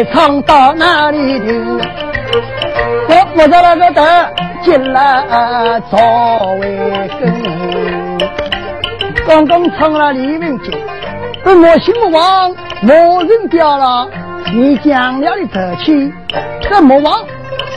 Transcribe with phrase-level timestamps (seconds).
[0.00, 1.52] 岗位唱到哪里去？
[3.08, 5.98] 我我在那个的进来作
[6.60, 6.78] 为
[7.20, 7.34] 根。
[9.26, 10.72] 刚刚唱了李文经，
[11.44, 14.08] 我心王莫人掉了，
[14.54, 16.12] 你讲了的德气，
[16.62, 17.24] 这莫忘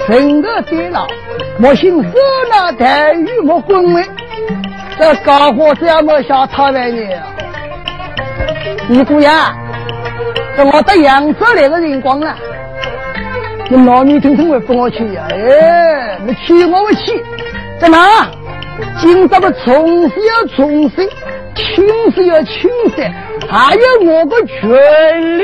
[0.07, 1.05] 神的跌老，
[1.57, 2.12] 莫心热
[2.51, 4.03] 闹待遇莫滚位，
[4.98, 7.07] 这高火这样莫下讨厌你。
[8.87, 9.31] 你姑娘，
[10.55, 12.35] 这我到扬州来的辰光了，
[13.70, 15.27] 你老米听听会不我去呀？
[15.31, 17.23] 哎，你去我不去？
[17.79, 17.98] 怎么？
[18.99, 21.09] 今朝的重视要重视，
[21.55, 23.12] 轻视要轻视，
[23.49, 25.43] 还有我的权利。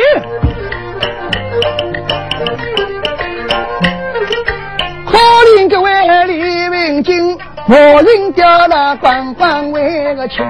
[5.08, 5.18] 可
[5.58, 5.92] 怜这位
[6.28, 7.36] 李文金，
[7.68, 10.46] 我人掉了官官为个亲，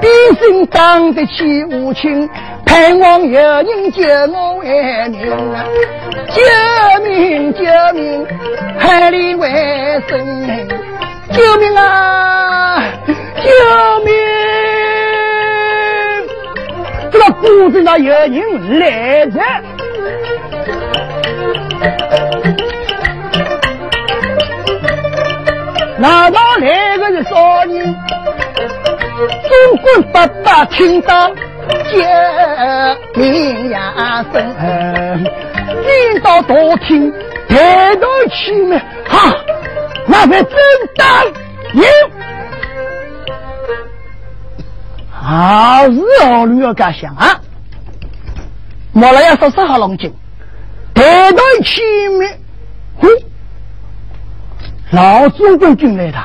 [0.00, 0.08] 毕
[0.40, 2.28] 竟当得起无情，
[2.72, 5.62] 盼望有人救我为民啊！
[6.30, 6.40] 救
[7.04, 7.60] 命救
[7.92, 8.26] 命，
[8.78, 9.46] 海里为
[10.08, 10.18] 生。
[11.32, 12.82] 救命啊！
[13.06, 13.14] 救
[14.06, 14.14] 命！
[17.10, 19.38] 这个谷子那有人来着，
[25.98, 27.84] 哪道来个是少年？
[27.84, 31.30] 中国爸爸听到
[31.92, 34.54] 救命呀声，
[35.82, 36.54] 听到大
[36.86, 37.12] 厅
[37.48, 39.34] 抬头去嘛，哈！
[40.06, 40.54] 那才真
[40.96, 41.06] 当
[41.74, 41.84] 有，
[45.12, 47.38] 啊是哦，你要敢想啊？
[48.92, 50.12] 莫来要说十号龙井，
[50.94, 51.82] 抬头起
[52.18, 52.38] 面，
[53.00, 53.08] 哼，
[54.90, 56.18] 老中国军来的，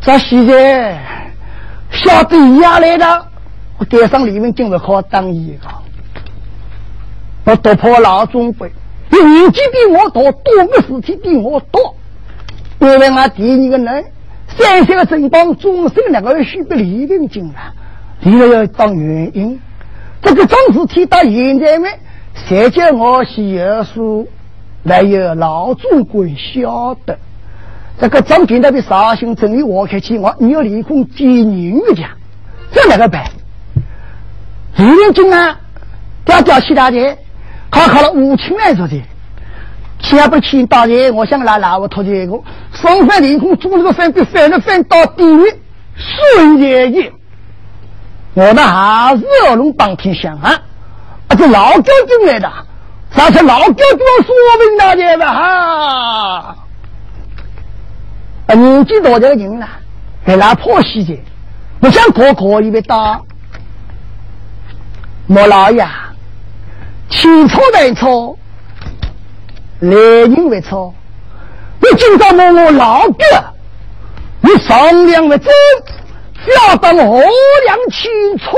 [0.00, 1.00] 这现在
[1.90, 3.26] 晓得压来的，
[3.84, 5.68] 赶上李文进来好当一个，
[7.44, 8.66] 我突破老中国，
[9.10, 11.94] 年纪比我大，多个事情比我多。
[12.80, 14.04] 因为我第一个人，
[14.48, 17.72] 三岁的城邦终身两个许不离的进来，
[18.20, 19.60] 离了要当原因。
[20.20, 21.88] 这个种事体到现在呢，
[22.34, 24.28] 谁叫我是有数，
[24.82, 27.18] 来有老总管晓得。
[28.00, 32.10] 这个张军那边绍兴正义我开起我，你要立功接人的家，
[32.72, 33.24] 这哪个办？
[34.76, 35.58] 李元军啊，
[36.24, 37.16] 调调西大姐，
[37.70, 39.02] 考考了五千来着的。
[40.00, 42.36] 下不去大人，我想拉拉我托这个，
[42.72, 45.42] 双翻凌空，做了个翻，比翻了翻到地狱，
[45.96, 47.12] 孙爷爷，
[48.34, 50.50] 我那还是二龙帮天响啊！
[51.28, 52.50] 啊，这老将军来的，
[53.12, 55.32] 啥是老将军说明大姐吧？
[55.32, 56.56] 哈，
[58.48, 59.68] 啊，年纪大的人了，
[60.26, 61.16] 还拿破西的，
[61.78, 63.20] 不想过可以被打。
[65.26, 65.86] 莫老爷，
[67.08, 68.36] 起错来错。
[69.80, 70.94] 来人为错，
[71.80, 73.24] 你今朝问我老哥，
[74.40, 75.52] 你商量为真，
[76.68, 78.56] 要当我量清楚，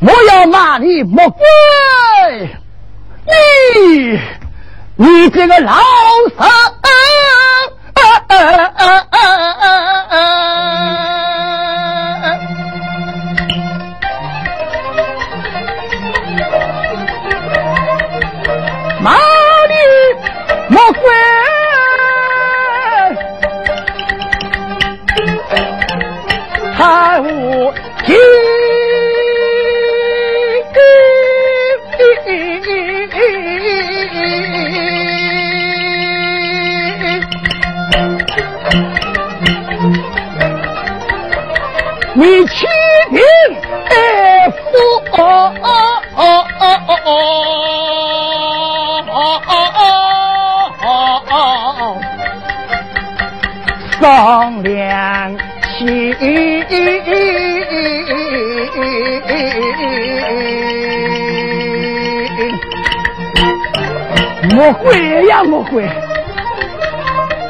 [0.00, 1.40] 我要骂你莫怪。
[3.26, 4.18] 你，
[4.96, 5.74] 你这个老
[20.80, 21.02] 好鬼。
[26.74, 27.74] 贪污
[42.14, 42.66] 你欺
[43.10, 43.20] 贫
[43.90, 44.60] 爱富。
[45.12, 45.68] 哦哦
[46.16, 46.62] 哦哦
[47.04, 48.19] 哦
[54.00, 55.36] 双良
[55.76, 56.16] 心。
[64.56, 65.86] 莫会呀，莫会！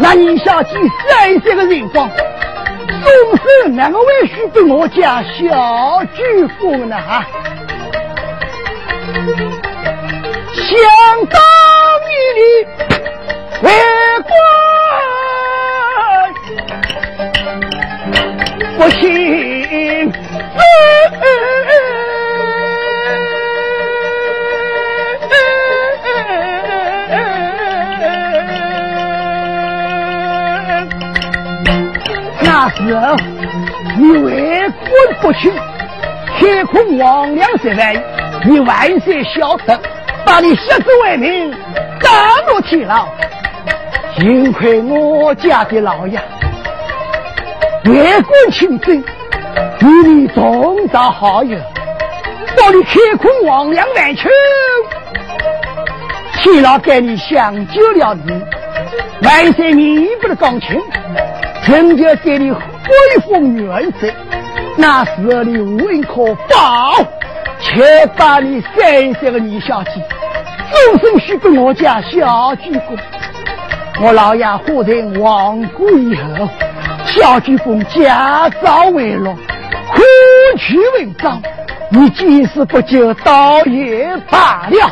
[0.00, 0.74] 那你下去
[1.08, 6.96] 在这个人方，总是那个为许对我家小舅父呢？
[6.96, 7.24] 啊，
[10.52, 11.38] 想到
[12.08, 12.89] 你的。
[35.30, 35.52] 官不屈，
[36.38, 37.94] 开空王良之外，
[38.44, 39.80] 你万岁晓得，
[40.24, 41.54] 把你杀之为民，
[42.00, 42.12] 斩
[42.48, 43.06] 入天牢。
[44.16, 46.20] 幸亏我家的老爷
[47.84, 48.98] 越过清正，
[49.80, 51.56] 与你同造好友，
[52.56, 54.28] 把你开空亡羊万秋。
[56.42, 58.32] 天牢给你享救了你，
[59.22, 60.80] 万岁弥不的钢琴，
[61.64, 62.60] 成就给你恢
[63.22, 64.12] 复元色。
[64.76, 66.94] 那时候你无人可保，
[67.60, 69.90] 却把你三十个女小姐，
[70.70, 72.98] 终身许给我家小鞠躬。
[74.02, 76.48] 我老爷活在亡故以后，
[77.04, 80.00] 小鞠躬家早为落，苦
[80.56, 81.42] 去文章，
[81.90, 84.90] 你即使不救，倒也罢了。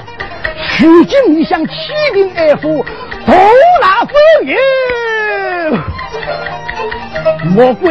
[0.81, 1.73] 如今你想欺
[2.13, 2.85] 贫爱富，
[3.25, 3.35] 多
[3.81, 4.13] 拿风
[4.45, 4.57] 云，
[7.55, 7.91] 莫怪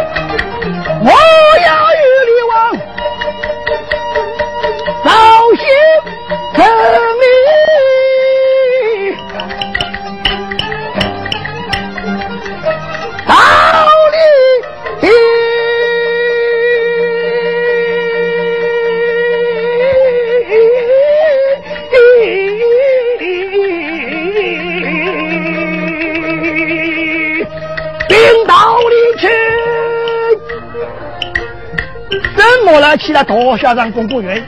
[32.91, 34.45] 我来去了大校长公务员，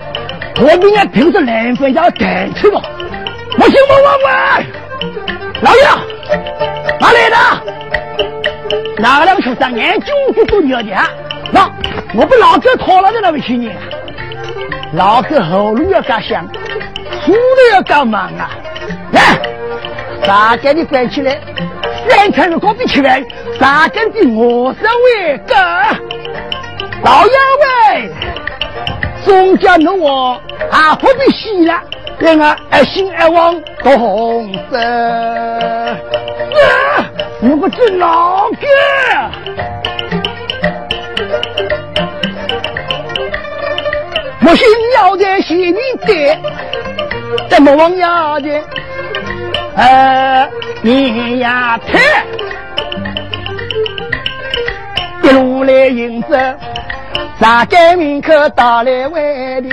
[0.57, 2.81] 我明年凭着两分要赶去了。
[3.57, 4.61] 我姓王王王，
[5.61, 5.83] 老爷
[6.99, 7.37] 哪来的？
[9.01, 10.93] 哪两个学生眼睛子都尿的？
[11.53, 11.71] 那
[12.13, 13.73] 我不老哥讨了的那位青年，
[14.91, 16.45] 老哥喉咙要干响，
[17.25, 18.51] 书都要干忙啊！
[19.13, 19.39] 来，
[20.27, 21.39] 大家你关起来，
[22.09, 23.23] 三餐是高比吃来，
[23.57, 25.55] 大家的我身为哥。
[27.05, 27.31] 老爷
[29.23, 31.81] 喂，宋家奴我还不必洗了，
[32.19, 34.77] 让我爱心爱往多红色。
[37.41, 38.67] 我不知老哥，
[44.45, 44.65] 我心
[44.95, 46.37] 要在心里的，
[47.49, 48.49] 怎么往要的？
[49.75, 50.49] 呃，
[50.81, 52.25] 你呀，太
[55.23, 56.57] 一路来迎着。
[57.39, 59.69] 大街门口打来外地，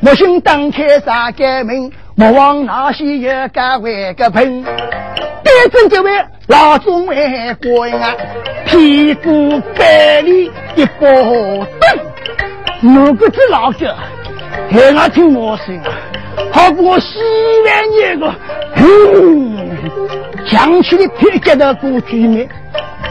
[0.00, 4.64] 木星打开大街门，莫往那些有个外个喷。
[5.42, 6.10] 别正这位
[6.48, 8.14] 老中外国人啊，
[8.66, 11.98] 屁股百里一包灯。
[12.80, 13.94] 如果这老哥
[14.70, 15.92] 还我听我声啊，
[16.50, 17.20] 好过西
[17.66, 18.34] 万年个，
[18.76, 19.68] 哼，
[20.46, 22.48] 强起的铁脚的古居民，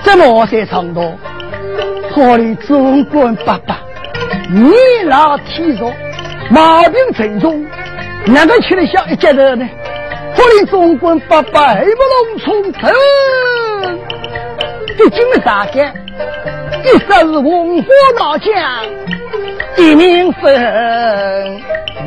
[0.04, 1.18] 这么些长多。
[2.15, 3.79] 好的中国爸爸，
[4.48, 4.72] 年
[5.08, 5.91] 老体弱，
[6.51, 7.65] 毛病沉重，
[8.27, 9.67] 哪个吃得下一家头呢？
[10.36, 12.88] 好的中国爸爸还不能从头，
[14.96, 15.82] 毕竟是啥个？
[16.84, 17.88] 一生是文化
[18.20, 18.86] 大将，
[19.77, 21.62] 一命分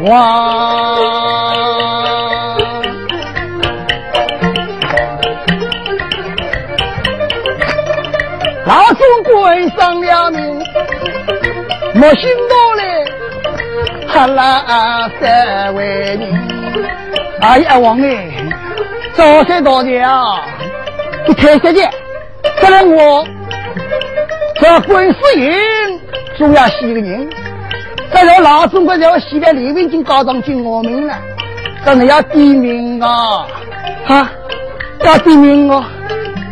[0.04, 1.75] 王。
[8.66, 10.58] 老总官上了命，
[11.94, 13.04] 莫心多嘞，
[14.08, 16.20] 哈拉三位人。
[17.40, 18.28] 哎呀，王哎，
[19.14, 20.42] 早些到的啊，
[21.28, 21.88] 你太些的，
[22.60, 23.24] 再来我
[24.56, 25.48] 这官司营
[26.36, 27.30] 总要洗个人。
[28.12, 31.14] 再来老总管在我西边李文金高上进我名了，
[31.84, 33.46] 真的要点名啊！
[34.06, 34.28] 哈，
[35.04, 35.84] 要点名哦，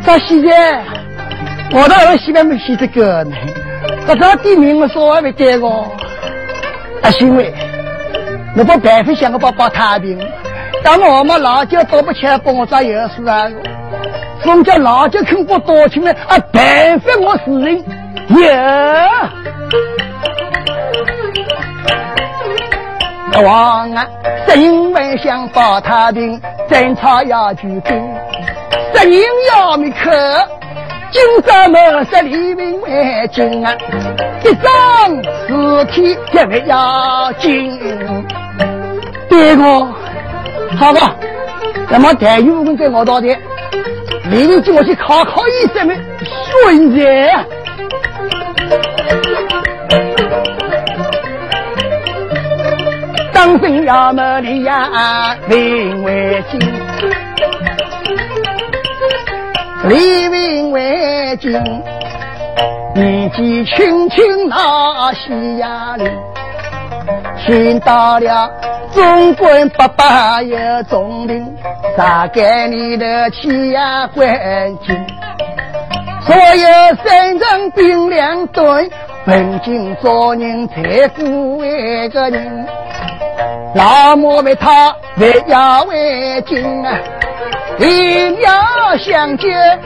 [0.06, 0.80] 到现在。
[1.72, 3.34] 我到俺西边没写这个呢，
[4.06, 5.92] 这个地名我说还没改过。
[7.02, 7.52] 啊，行为，
[8.56, 10.18] 我把办法想个把保太平。
[10.82, 13.48] 但我们老家都不起来帮我抓油水啊！
[14.42, 16.12] 什么叫老家肯不多钱呢？
[16.28, 17.82] 啊，办法我是人
[18.28, 18.36] 有。
[23.42, 24.06] 王啊，
[24.46, 28.14] 十人万想保太平，争吵要举兵，
[28.94, 30.10] 十人要灭口。
[31.14, 33.72] 今朝我是黎明为景啊，
[34.42, 37.78] 一张事体特别要紧。
[39.28, 39.94] 对我，
[40.76, 41.14] 好吧，
[41.88, 43.28] 那么待遇问给我到底，
[44.28, 45.96] 明天我去考考医生们
[46.50, 47.06] 顺子。
[53.32, 56.73] 当真要么你呀，没为君。
[59.88, 61.52] 立命为金，
[62.94, 66.04] 年纪轻轻那西呀里，
[67.44, 68.50] 寻到了
[68.94, 71.54] 中国八百有重兵，
[71.96, 74.26] 杀给你的气呀关
[74.86, 74.96] 金，
[76.22, 78.90] 所有三人兵两队。
[79.26, 82.66] 本经做人才过一个人，
[83.74, 86.98] 老母为他为要为敬啊，
[87.78, 89.80] 一要相见，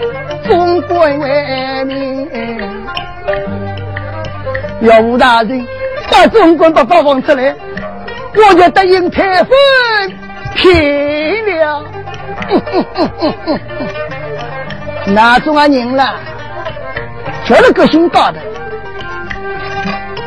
[0.47, 2.29] 中国为民。
[4.81, 5.67] 要吴大人
[6.11, 7.55] 把中国把发放出来，
[8.37, 9.51] 我就答应太分
[10.55, 11.85] 骗了。
[15.07, 16.15] 哪种啊人了？
[17.45, 18.39] 就是个性高的。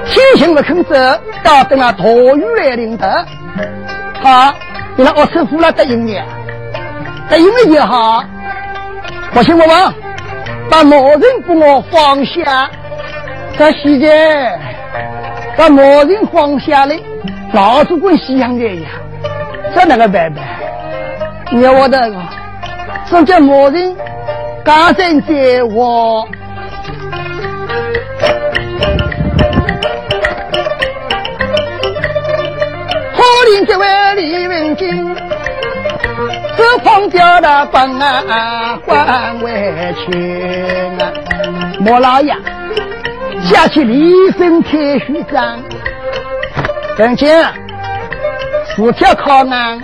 [0.06, 0.94] 天行不肯走，
[1.44, 3.26] 到等啊大雨来临的。
[4.22, 4.54] 好，
[4.96, 6.20] 你那二师傅了答应你，
[7.30, 8.24] 答应了也好。
[9.34, 9.94] 不信我问，
[10.70, 12.70] 把老人给我放下，
[13.58, 14.60] 这现在
[15.58, 17.00] 把老人放下来，
[17.54, 18.92] 老子跟西洋人一样，
[19.74, 20.44] 这那个办办？
[21.52, 22.12] 你要我的，
[23.10, 23.96] 说叫某人
[24.64, 26.28] 刚才在我。
[33.68, 33.86] 这位
[34.16, 35.16] 李文金，
[36.58, 40.12] 这放掉了官啊，还回去
[41.00, 41.12] 啊！
[41.80, 42.36] 莫老爷，
[43.42, 45.60] 下去立身铁须章，
[46.98, 47.30] 文金，
[48.76, 49.80] 四条靠岸，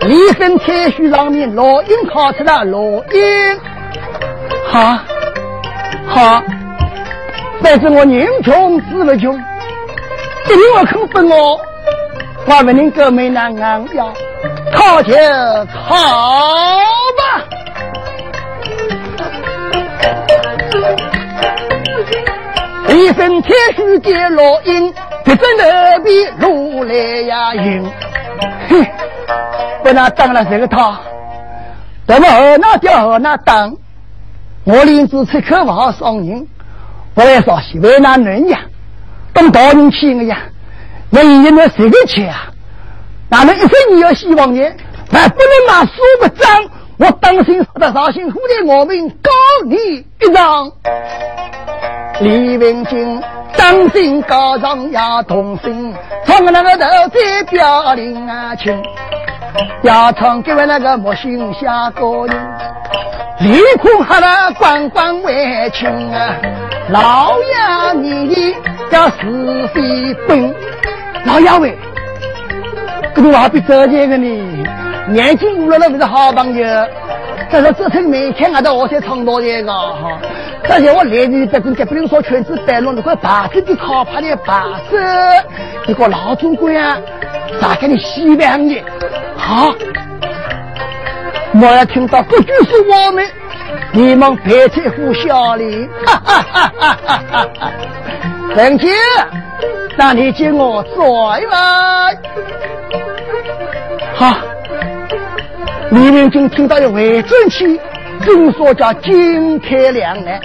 [0.00, 3.58] 立身铁须上面烙印刻出了烙印，
[4.68, 4.98] 好，
[6.06, 6.42] 好，
[7.62, 11.60] 反正我人穷志不穷，一定要肯分我。
[12.48, 14.12] 我们能够没那昂要，
[14.76, 15.14] 考就
[15.72, 15.94] 考
[17.16, 17.42] 吧。
[22.88, 24.92] 一身铁须的烙印，
[25.24, 27.82] 别在那边如来呀云。
[28.68, 28.86] 哼，
[29.82, 31.00] 不那当了这个他，
[32.06, 33.74] 怎么二那吊二那当？
[34.64, 36.46] 我连子吃口不好伤人，
[37.14, 38.60] 不来说西为那嫩呀，
[39.32, 40.38] 等大人气我呀。
[41.08, 42.52] 那一年那谁给钱啊？
[43.28, 44.62] 哪能一生你要希望呢？
[45.10, 46.48] 还不能拿书不脏，
[46.98, 49.30] 我当心说的绍兴府的我们告
[49.64, 49.76] 你
[50.20, 50.70] 一状。
[52.20, 53.22] 李文金
[53.56, 58.82] 当心告状要同心，从那个头再表领啊亲，
[59.82, 62.36] 要唱给我那个木心下个人，
[63.40, 66.36] 立刻哈了官官为亲啊！
[66.90, 68.54] 老爷你
[68.90, 70.54] 要是非本。
[71.24, 71.76] 老杨喂，
[73.16, 74.66] 这个话比走前个呢，
[75.08, 76.66] 年轻无了那不是好朋友。
[77.50, 80.20] 但是这次每天俺到我才唱到一个哈，
[80.68, 85.00] 而且我来的别跟别不能说圈子摆弄那个把子的靠怕的把子，
[85.86, 86.98] 一个老总管啊，
[87.58, 88.84] 咋给你西边的？
[89.34, 89.72] 好，
[91.54, 93.26] 我要听到不就是我们，
[93.92, 97.72] 你们别在乎笑里，哈哈哈哈哈哈！
[98.56, 98.90] 曾经。
[99.98, 102.16] 那你接我拽来。
[104.14, 104.34] 好，
[105.90, 107.78] 李明君听到的魏正气，
[108.24, 110.40] 正说叫金开两难，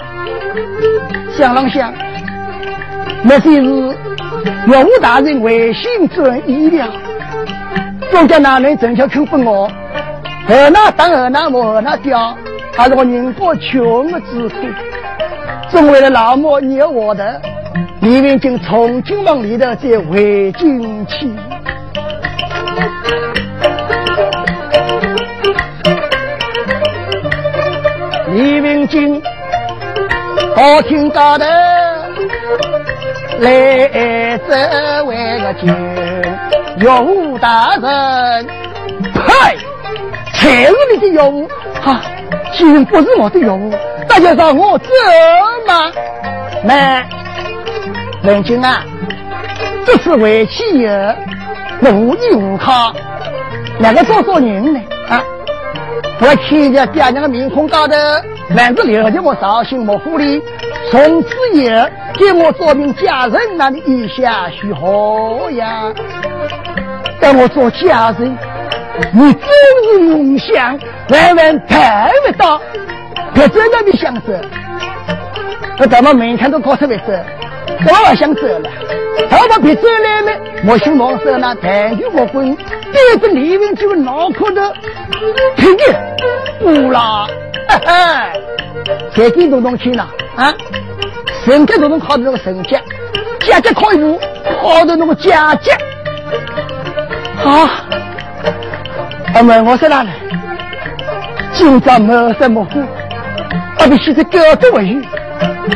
[1.34, 1.90] 想了想，
[3.22, 3.62] 莫非是
[4.66, 6.92] 岳武大人为心转意了，
[8.10, 9.66] 庄家哪能正巧肯分我？
[10.48, 12.36] 二那当二那磨二那掉，
[12.76, 14.56] 还是我宁波穷的之苦，
[15.70, 17.40] 总为了老母你我的。
[18.02, 21.32] 李文金从金往里头再回进去，
[28.32, 29.22] 李文金
[30.56, 31.46] 好听到的
[33.38, 33.88] 来
[34.48, 35.72] 这位个君，
[36.78, 38.46] 岳武大人，
[39.14, 39.54] 嗨，
[40.34, 41.48] 才是你的岳武，
[41.80, 42.00] 哈，
[42.52, 43.72] 既然不是我的岳武，
[44.08, 44.88] 那就让我走
[45.68, 45.92] 嘛，
[46.64, 47.06] 来。
[48.24, 48.84] 文君啊，
[49.84, 52.94] 这次回去以后无依无靠，
[53.80, 55.20] 两个做做人呢啊！
[56.20, 57.94] 我看着爹娘的面孔高头，
[58.56, 60.40] 还是留着我绍兴木府里，
[60.88, 65.92] 从此以后给我做名家人，那里意下许好呀？
[67.20, 68.38] 但我做家人，
[69.12, 69.42] 你真
[69.84, 72.60] 是梦想，万万盼不到，
[73.34, 74.40] 别在那里想着，
[75.80, 77.24] 我怎么每天都搞出来着？
[77.84, 78.70] 我不想走了，
[79.30, 80.32] 我不别走来了。
[80.62, 84.72] 莫心莫色那谈酒莫滚，别着李文就脑壳的
[85.56, 85.82] 平的，
[86.60, 87.26] 不啦，
[87.68, 88.32] 哈哈，
[89.16, 90.54] 再给东东去了啊！
[91.44, 92.76] 人家都能考的那个成绩，
[93.40, 94.20] 姐姐考一路
[94.62, 95.70] 考的那个佳绩。
[97.36, 97.68] 好，
[99.34, 100.10] 阿妹我在哪里？
[101.52, 102.80] 今朝没什么苦，
[103.80, 105.02] 我必须在高头为语。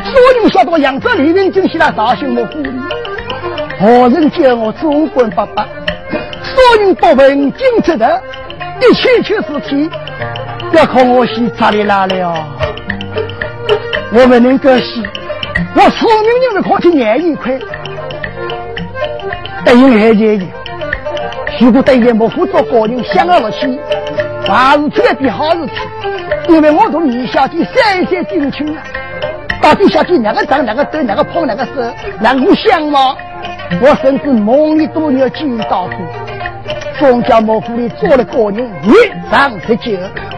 [0.05, 2.71] 所有人晓得我扬州李文军是那绍兴模糊的，
[3.81, 5.67] 何人叫我中国爸爸？
[6.43, 8.23] 所有人不问金值的，
[8.81, 9.91] 一切全是天，
[10.73, 12.35] 要靠我西查里来了。
[14.13, 15.03] 我们能够西。
[15.75, 17.59] 我聪明人的考去念一块，
[19.65, 20.47] 等于还钱的。
[21.61, 23.79] 如果等于没负做个人想要了起，
[24.47, 25.73] 坏事出来比好事去。
[26.53, 28.83] 因为我同李小姐三三定亲啊，
[29.67, 31.73] 到底小姐哪个长哪个短哪个胖哪个瘦，
[32.21, 33.19] 哪个相貌，
[33.83, 35.97] 我甚至梦里都有见到过。
[36.97, 39.91] 庄家莫府里做了个人一上十九，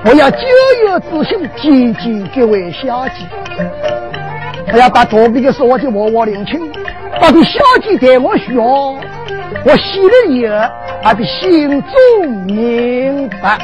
[0.06, 0.38] 我要九
[0.86, 3.16] 有自取，积极各位小姐。
[4.72, 6.58] 我要把躲避的事我就窝窝领情，
[7.20, 10.50] 到底小姐对我需要，我心里有，
[11.02, 13.58] 还得心中明白。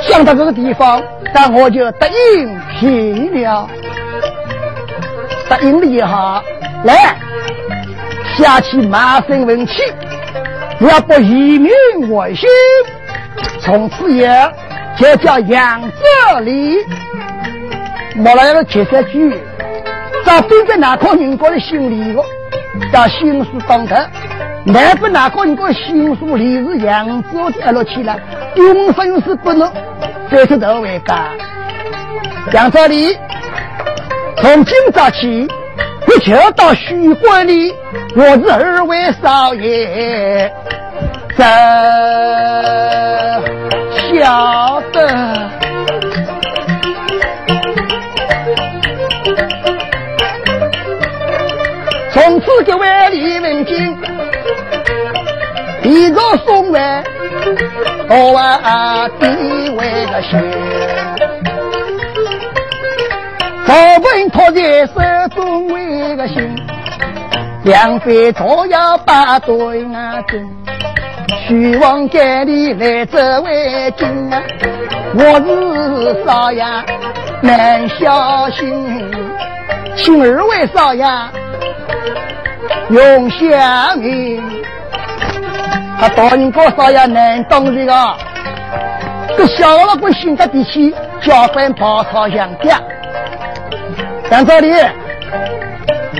[0.00, 1.00] 想到这个地方，
[1.32, 3.70] 但我就答应去了。
[5.50, 6.40] 答应了一下，
[6.84, 7.16] 来，
[8.36, 9.82] 下去马身问起，
[10.78, 11.72] 要不以民
[12.08, 12.48] 为心，
[13.60, 14.32] 从此以后
[14.96, 16.78] 就叫杨泽礼。
[18.14, 19.36] 莫来个铁三句。
[20.24, 22.22] 咱对在哪个人家的心里个，
[22.92, 23.96] 叫心术当头；
[24.64, 28.16] 难不哪个人家心术里是扬州的落去了，
[28.54, 29.68] 永生是不能
[30.30, 31.30] 再出头为干。
[32.52, 33.16] 杨州里
[34.42, 35.46] 从今早起，
[36.06, 37.74] 我就到许关里，
[38.16, 40.50] 我是二位少爷，
[41.36, 41.44] 怎
[44.18, 45.08] 晓得。
[52.12, 53.98] 从此各位李文金，
[55.82, 57.04] 一个送来，
[58.08, 60.42] 我啊地位个先，
[63.70, 64.94] 赵文托在手
[65.32, 66.56] 中为个心，
[67.62, 70.44] 两非都要把对啊真，
[71.46, 74.42] 希望给你来这为金啊，
[75.14, 76.64] 我是少爷
[77.42, 79.08] 难小心，
[79.94, 81.04] 请二位少爷。
[82.88, 84.42] 用香名，
[86.00, 88.16] 他大人多少爷难当这个。
[89.38, 92.76] 这小老鬼性格脾气，家饭跑草香嗲。
[94.30, 94.72] 讲道理，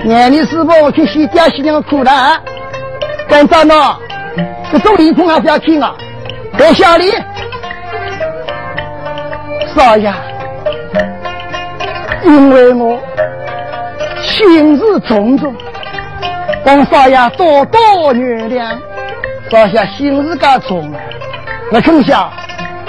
[0.03, 2.11] 年龄师傅去洗爹洗娘苦了。
[3.29, 3.73] 干啥呢？
[4.69, 5.95] 这种礼品还不要听啊！
[6.57, 7.09] 在小李，
[9.73, 10.13] 少爷，
[12.25, 12.99] 因为我
[14.21, 15.55] 心事重重。
[16.65, 18.77] 王少爷多多原谅，
[19.49, 20.93] 少爷心事噶重！
[21.71, 22.29] 我从小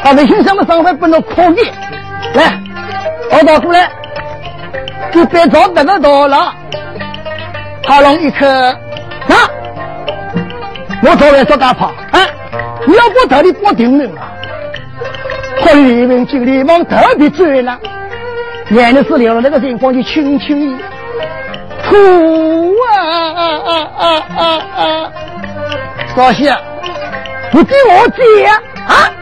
[0.02, 1.70] 他微信上的上班不能可以，
[2.34, 2.60] 来，
[3.30, 3.88] 我倒过来，
[5.12, 6.54] 就别找别个多了，
[7.82, 9.34] 他弄一颗，啊，
[11.02, 12.20] 我昨晚说干跑啊，
[12.86, 14.22] 你要不特地不定了，
[15.62, 17.78] 可里面经理忙特别追了，
[18.70, 20.76] 眼里是流了那个地方就轻轻一
[21.88, 22.72] 哭。
[22.90, 24.42] 啊啊啊啊啊
[24.76, 25.12] 啊啊！
[26.16, 26.44] 少熙，
[27.50, 28.46] 你给我接
[28.86, 29.12] 啊！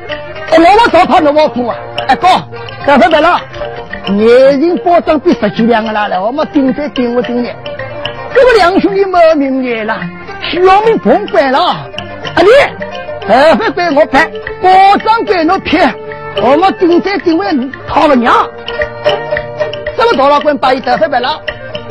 [0.53, 1.77] 我我找他那我哭啊！
[2.09, 2.29] 哎哥，
[2.87, 3.41] 干什么了？
[4.09, 7.51] 年人保障比十几两个来了，我们顶在顶我顶的，
[8.35, 10.01] 这个两兄弟没名言了，
[10.43, 11.59] 需要命碰关了。
[11.61, 11.87] 啊
[12.39, 12.49] 你，
[13.27, 14.29] 头发归我拍，
[14.63, 15.89] 保障归我撇，
[16.43, 17.47] 我们顶在顶位
[17.87, 18.35] 讨了娘。
[19.97, 21.41] 这个大老官把一头发白了，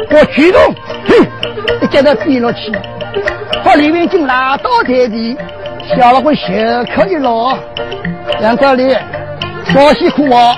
[0.10, 0.62] 我举动，
[1.08, 1.28] 哼！
[1.82, 2.72] 一接到低落去，
[3.64, 5.38] 把李文金拉到台地，
[5.96, 6.52] 小老虎袖
[6.96, 7.58] 口一落，
[8.42, 8.98] 杨道理，
[9.66, 10.56] 少辛苦我，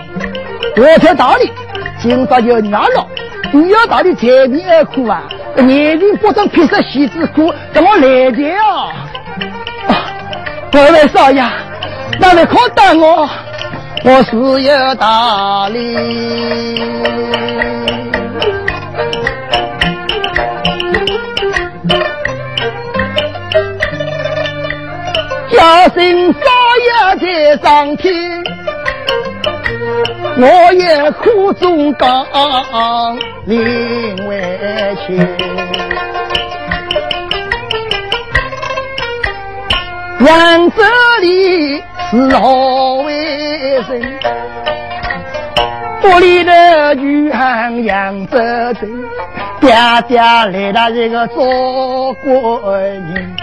[0.78, 1.52] 我才道理，
[2.00, 3.08] 今朝就娘了，
[3.52, 5.24] 你要道理财迷而苦啊，
[5.56, 8.92] 年龄不长，披上喜之苦，怎么来的啊？
[10.72, 11.44] 各位少爷，
[12.20, 13.30] 哪位可等我？
[14.04, 16.82] 我是有道理。
[25.52, 26.40] 小心少
[26.88, 28.12] 爷在上天，
[30.38, 32.26] 我也苦中刚
[33.46, 35.28] 另为情。
[40.26, 40.84] 扬州
[41.22, 44.20] 里是何为人？
[46.04, 48.90] 屋里的女汉扬州镇，
[49.60, 49.76] 爹
[50.08, 53.36] 爹来了一个做官人。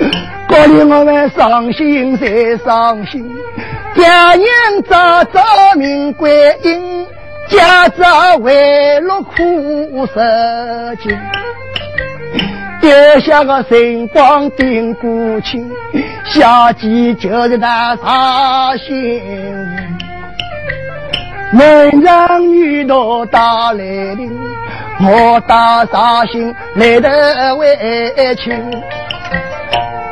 [0.48, 3.30] 这里我们伤心再伤心，
[3.96, 4.44] 家人
[4.88, 5.42] 早早
[5.76, 7.06] 命归阴，
[7.48, 9.34] 家长为了苦
[10.06, 11.18] 受尽。
[12.80, 15.70] 丢下个晨光定孤亲，
[16.24, 19.20] 小姐就是那伤心。
[21.52, 23.82] 男让女多打来
[24.14, 24.38] 临，
[25.02, 28.54] 我打伤心来得为亲。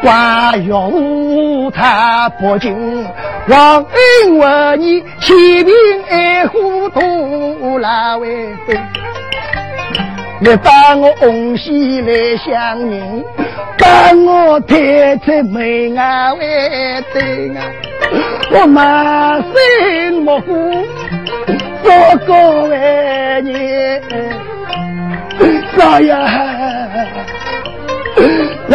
[0.01, 3.05] 关用他不敬，
[3.49, 5.75] 忘恩负义，欺贫
[6.09, 8.79] 爱富，徒劳为非。
[10.41, 13.25] 你把我红喜来相迎，
[13.77, 17.65] 把我抬出门外为对啊！
[18.53, 20.87] 我满心莫负，
[21.83, 21.89] 不
[22.25, 23.53] 过为你，
[25.77, 26.15] 少爷。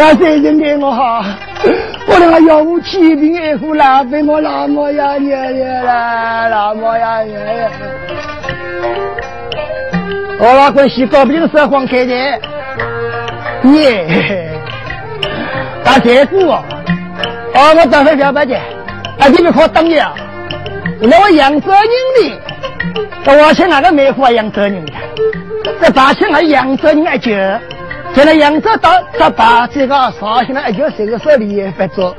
[0.06, 1.24] 那谁人给我好？
[2.06, 7.70] 我那个要无欺贫爱富，浪费我老么呀爷爷啦，老么呀爷爷。
[10.38, 12.14] 我老公洗搞不定是黄开的，
[13.72, 14.50] 耶！
[15.82, 16.62] 打财富哦，
[17.54, 18.54] 哦，我等会表白的，
[19.18, 20.12] 啊，你们靠等你啊！
[21.00, 22.34] 那我扬州人
[23.24, 24.92] 的，我去哪个梅花扬州人的？
[25.80, 27.32] 这八千还扬州人爱酒。
[28.14, 32.14] 现在扬州到这把这个绍兴了，就这个手里也发作。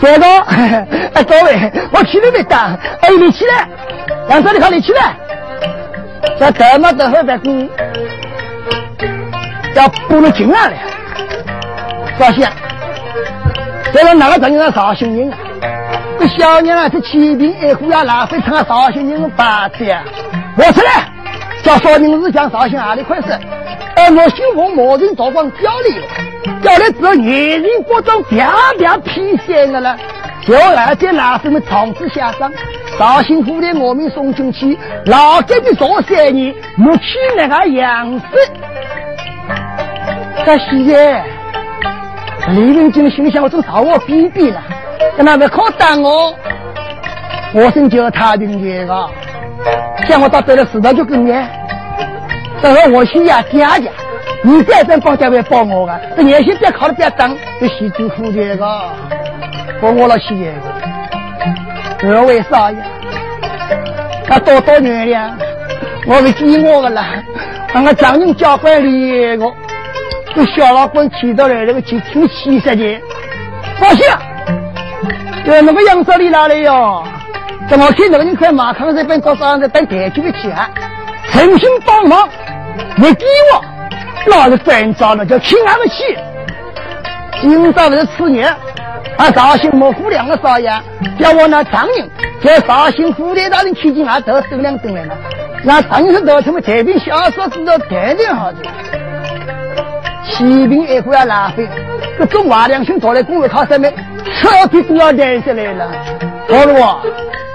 [0.00, 0.26] 这个，
[1.14, 3.68] 哎，各位，我去你没当，哎，你起来，
[4.30, 5.14] 扬州你看你起来，
[6.38, 7.68] 这这么多后边工，
[9.74, 10.74] 要补了劲啊了。
[12.18, 12.48] 绍兴，
[13.92, 15.36] 这个哪个真是绍兴人啊？
[16.18, 20.02] 这小娘啊，这欺贫爱富呀，浪费成了绍兴人的八字啊！
[20.56, 21.06] 我出来，
[21.62, 23.38] 叫绍兴是讲绍兴哪里块事？
[23.96, 29.96] 哎，我姓王，某人早光调来了，调来之后，年人各种啪啪批线的了。
[30.46, 32.52] 就二在拿什么长子下葬，
[32.98, 38.26] 绍兴府的我们送进去，老家的做三年，没去那个样子。
[40.44, 41.24] 这现在，
[42.50, 44.62] 李文金心里想：我真朝我逼逼了，
[45.16, 46.34] 跟他们靠打我，
[47.54, 49.08] 我先叫他的那个，
[50.06, 51.32] 像我到这了石头就跟你。
[52.62, 53.90] 等会我去呀，家家，
[54.42, 58.66] 你再等帮家会帮我个，这年薪别考了别等，这西子苦这个，
[59.80, 60.50] 帮我了西
[62.00, 62.76] 个，二位少爷，
[64.26, 65.30] 他多多原谅，
[66.06, 67.04] 我是记我的了，
[67.74, 69.52] 那个张人交管理个，
[70.34, 73.00] 这小老官提到来那个就挺气实的，
[73.78, 74.06] 放心，
[75.46, 77.04] 呃，那个杨少里哪里哟？
[77.68, 80.70] 怎么看那个人快马扛这边早上在等台球的去啊？
[81.32, 82.26] 诚心帮忙。
[82.96, 83.64] 你给我，
[84.26, 86.18] 那是烦躁了，叫亲俺们去。
[87.40, 88.48] 今朝是次年，
[89.16, 90.70] 啊，绍兴莫府两个少爷
[91.18, 92.10] 叫我那张人
[92.42, 95.16] 在绍兴府里大人去进俺头等两等来了。
[95.62, 98.58] 那张人是到什么太平小说知道谈谈好的，
[100.24, 101.68] 欺贫爱富要浪费，
[102.18, 103.88] 这中华良心做来公会靠什么？
[104.38, 105.90] 彻底都要带下来了。
[106.48, 107.02] 好了我，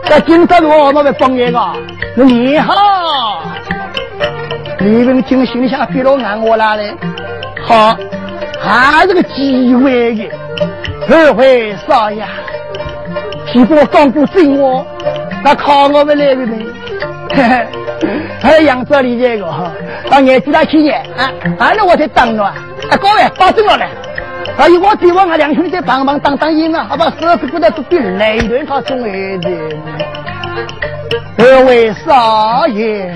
[0.06, 1.74] 在今朝我我们来帮一个，
[2.16, 3.44] 你好。
[4.84, 6.96] 李文金心里想：别老按我来嘞，
[7.62, 7.96] 好，
[8.60, 10.28] 还是个机会的。
[11.08, 12.24] 二位少爷，
[13.54, 14.84] 如果刚过正我，
[15.44, 16.58] 那靠我们来的呢？
[17.32, 17.68] 嘿嘿，
[18.42, 19.46] 还有扬州里这个，
[20.10, 22.56] 到年纪大去年啊，反正我在等着啊。
[22.90, 23.86] 啊，各位保证了嘞，
[24.58, 27.14] 还有我希望俺两兄弟在帮忙当当营啊，好吧？
[27.20, 29.50] 十次过来都比累人他中来的。
[31.38, 33.14] 二位少爷。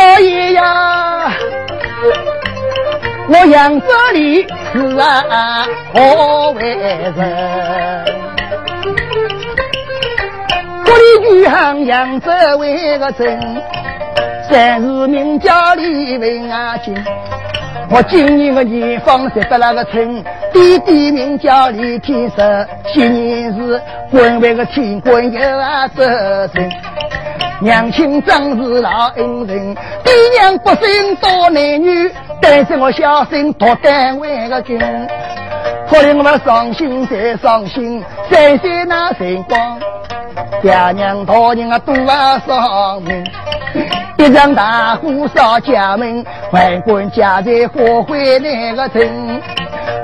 [0.00, 1.30] 少爷呀，
[3.28, 7.14] 我扬州里是啊何为人？
[10.86, 13.62] 这里女行扬州为个镇，
[14.48, 16.96] 三日名叫李文啊金。
[17.90, 22.42] 我今年个年方十八那个村，弟弟名叫李天寿，
[22.94, 23.78] 今年是
[24.10, 26.70] 官为个天官有啊责任。
[27.62, 34.78] 娘亲真是老恩人，爹娘不生多男女，但是我小心托单位个军。
[35.86, 39.78] 可怜我们伤心再伤心，再三那辰光，
[40.62, 41.94] 爹娘大人啊多
[42.46, 43.24] 伤命，
[44.16, 49.02] 一场大火烧家门，万贯家财化灰那个城，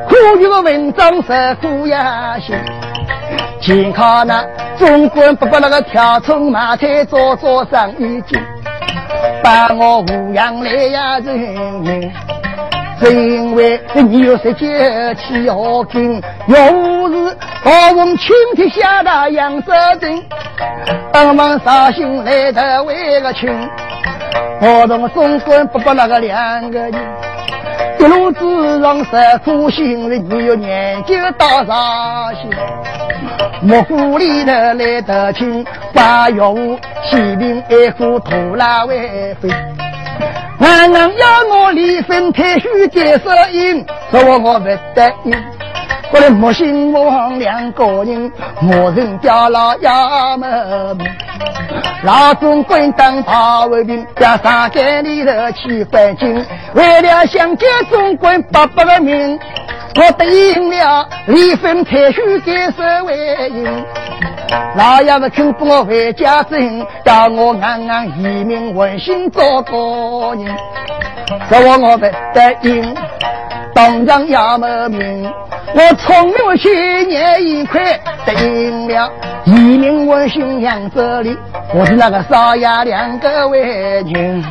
[0.06, 2.54] 苦有个文章是苦呀心，
[3.60, 4.44] 健康那
[4.78, 8.40] 总管不把那个跳葱买菜做做生意经，
[9.42, 12.12] 把我抚养来呀人民。
[12.98, 14.66] 是因为你有十九
[15.14, 20.22] 气要紧，要不是我从青天下大杨泽镇，
[21.12, 23.50] 帮忙绍兴来的为个亲，
[24.60, 26.94] 我同总管不把那个两个人，
[28.06, 28.38] 一路之
[28.80, 32.48] 上受苦心，你有年纪到绍兴，
[33.62, 36.76] 莫府里头来得亲，八月五
[37.10, 39.48] 起兵爱护土拉为妃。
[40.60, 45.55] 俺娘要我离婚退休结色因，说我我不得应。
[46.12, 50.98] 后来莫心王两个人，莫人掉了衙门。
[52.04, 59.38] 老总官当炮卫兵，加上街里头去换金，为了想救总管八百个命，
[59.96, 63.66] 我答应了离婚退休结色为因。
[64.76, 70.56] 老爷们肯帮我回家镇，叫我安安移民温馨做个人。
[71.48, 72.94] 说我我不得应，
[73.76, 75.30] 当场要么命。
[75.74, 79.12] 我聪明我去年一块答应了
[79.44, 81.36] 移民温馨养这里。
[81.74, 84.42] 我是那个少爷两个为人，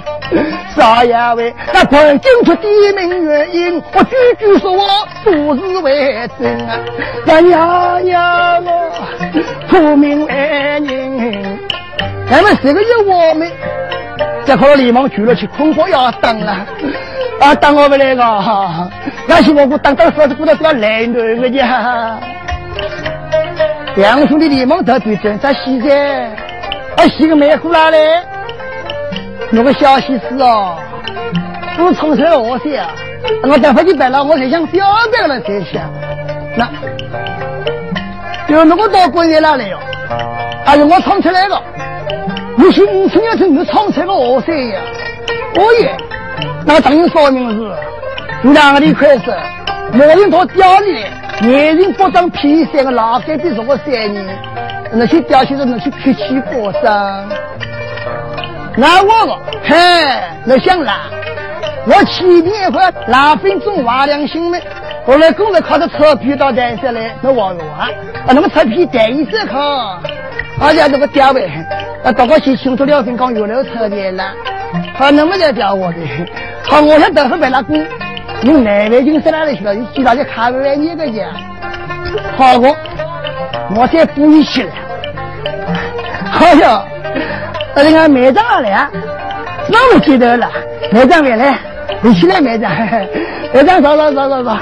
[0.75, 6.77] 少爷为那关进出地名原因，我句句说我都是为真啊。
[7.25, 8.91] 那娘娘我
[9.67, 11.59] 出名为人，
[12.29, 13.51] 咱们这个有我们。
[14.45, 16.67] 这可能连忙举了去，空火要当了，
[17.39, 18.89] 啊，当我们那个哈，
[19.27, 22.19] 那是我我当当嫂子过到这个来女个家，
[23.95, 26.25] 两兄弟连忙得对阵，在西在，
[26.97, 28.21] 啊，洗个梅湖哪嘞？
[29.51, 30.77] 那个小西施哦，
[31.79, 32.89] 我从小我些啊，
[33.43, 35.83] 我等会去摆了，我才想表白了才想，
[36.57, 36.69] 那，
[38.47, 39.77] 有那个到过年哪里哟？
[40.65, 41.61] 哎呦我唱出来了。
[42.57, 44.79] 你是五十年前你唱出个河山呀？
[45.57, 45.95] 哦耶，
[46.65, 47.71] 那当然说明是
[48.51, 49.31] 两个的快手，
[49.93, 51.09] 某人到钓里来，
[51.41, 54.25] 年龄不当披山个老干比什么三年，
[54.91, 57.29] 那些钓起来那些脾气过生。
[58.75, 59.75] 那我个，嘿，
[60.43, 61.03] 那想啦，
[61.85, 64.57] 我前面一块拉分种瓦良心呢，
[65.05, 67.87] 后来工人靠着车皮到台上来，那我我啊，
[68.27, 70.01] 那个车皮带一只靠，
[70.59, 71.45] 而且那个钓位。
[72.03, 74.31] 啊，大哥先清楚了分讲有了车的了，
[74.97, 75.97] 好，那么在钓我的，
[76.63, 77.85] 好，我想等会白拉工，
[78.43, 81.27] 用南北京上来的去了，你去大家看完你个家，
[82.37, 82.75] 好我，
[83.75, 84.71] 我再补一起了，
[86.31, 86.83] 好呀，
[87.75, 88.89] 那你看买账来啊，
[89.69, 90.49] 那么记得了，
[90.91, 91.57] 买账回来，
[92.01, 92.71] 你起来买账，
[93.53, 94.57] 买账少少少少少，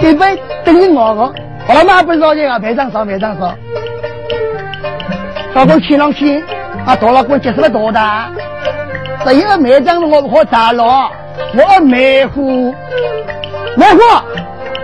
[0.00, 1.34] 一杯等于我个，
[1.74, 3.54] 我妈不着急啊，买账少买账少，
[5.54, 6.42] 大哥去上去。
[6.86, 8.28] 啊，多了，我结束了多大？
[9.26, 11.10] 十一个梅子我不可砸了，
[11.54, 12.74] 我梅户，
[13.76, 14.00] 梅户，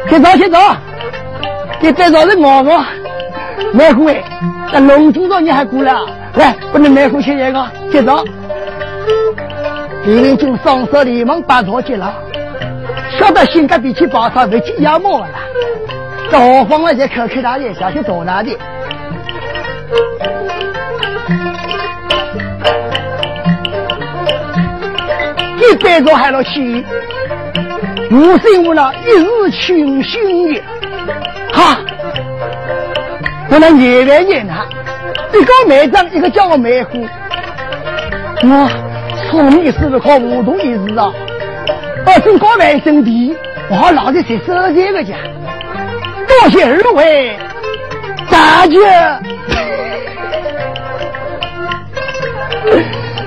[0.08, 0.58] 去走去走，
[1.80, 2.84] 你再找人我我
[3.72, 4.22] 梅户哎，
[4.72, 5.94] 那龙井庄你还过来？
[6.34, 8.24] 来，不能梅户去一个，接走。
[10.04, 12.14] 李文俊双手连忙把坐接了，
[13.18, 15.28] 晓得性格脾气暴躁，脾气要么了。
[16.30, 18.56] 这何况那些口口大的，小气多大的。
[25.70, 26.84] 一百多还了去，
[28.10, 30.60] 无心无脑，一日清醒的，
[31.52, 31.78] 哈！
[33.50, 34.66] 我那年来年他，
[35.32, 36.90] 一个卖账，一个叫我卖货，
[38.42, 38.68] 我
[39.30, 41.12] 聪明是不靠糊涂一时啊！
[42.04, 43.36] 我正搞卫生地，
[43.68, 45.14] 我老子才收这个家，
[46.26, 47.36] 多谢二位，
[48.28, 48.76] 大姐，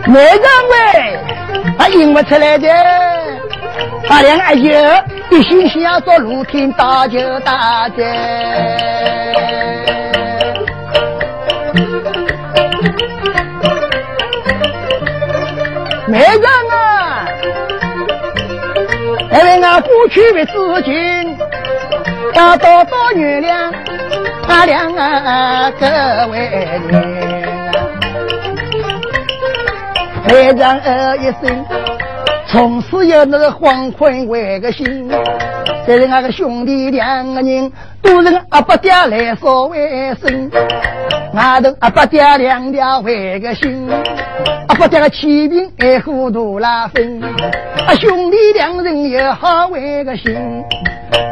[0.07, 1.22] 买账喂。
[1.77, 2.67] 他引不出来的，
[4.07, 8.03] 他两个爷一心想要做露天大酒大寨。
[16.05, 17.25] 没人啊，
[19.31, 21.37] 因为俺过去的资金
[22.35, 23.73] 要多多原谅
[24.47, 26.37] 俺两个为
[26.89, 27.52] 人。
[30.27, 31.65] 台长呃一生，
[32.47, 35.09] 从此有那个黄昏为个心，
[35.85, 37.71] 这是那个兄弟两个人，
[38.03, 40.51] 都是阿伯爹来说卫生，
[41.33, 43.89] 外头阿伯爹两条为个心，
[44.67, 50.35] 阿伯爹个气病爱糊涂拉分，啊兄弟两人也好为个心，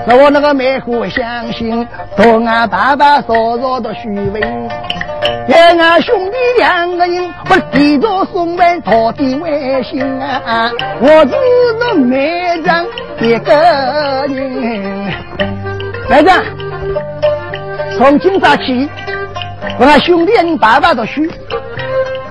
[0.07, 4.41] 是我那个妹夫相信，同俺爸爸说说的虚伪。
[5.49, 10.71] 俺俺兄弟两个人不提着送饭到底为心啊！
[11.01, 12.85] 我只是埋葬
[13.19, 13.53] 一个
[14.27, 15.60] 人。
[16.11, 16.43] 妹长，
[17.97, 18.89] 从今早起，
[19.79, 21.31] 我那兄弟人爸爸都许，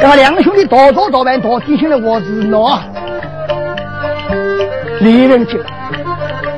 [0.01, 2.79] 我两个兄弟多做多办多底下来我是孬。
[5.01, 5.57] 李仁杰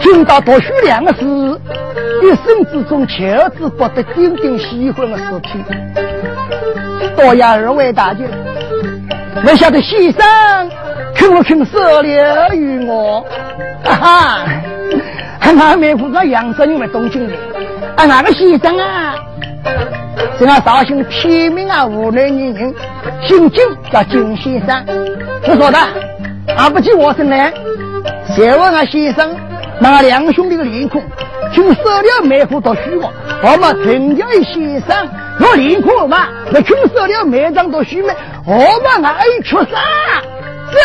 [0.01, 1.25] 听到读书两个字，
[2.23, 3.15] 一生之中求
[3.57, 5.65] 之不得，顶顶喜欢的事情。
[7.17, 8.25] 多谢二位大姐，
[9.45, 10.69] 没晓得先生
[11.15, 12.13] 肯不肯收留
[12.55, 13.25] 于我？
[13.85, 14.45] 哈哈，
[15.43, 17.35] 俺妹夫个杨生为东京的，
[17.97, 19.15] 啊，哪个先生啊，
[20.39, 22.75] 是俺绍兴天命啊湖南女人，
[23.27, 24.85] 姓金叫金先生。
[25.47, 25.79] 我说的，
[26.57, 27.53] 俺不记我生来，
[28.35, 29.37] 谢问俺先生，
[29.79, 31.03] 那两兄弟的脸孔，
[31.53, 35.09] 请收了妹夫读书我，我们陈家先生。
[35.41, 38.15] 我脸孔嘛，那穷死了，每张都虚美，
[38.47, 39.67] 我们爱出啥？
[40.73, 40.79] 走！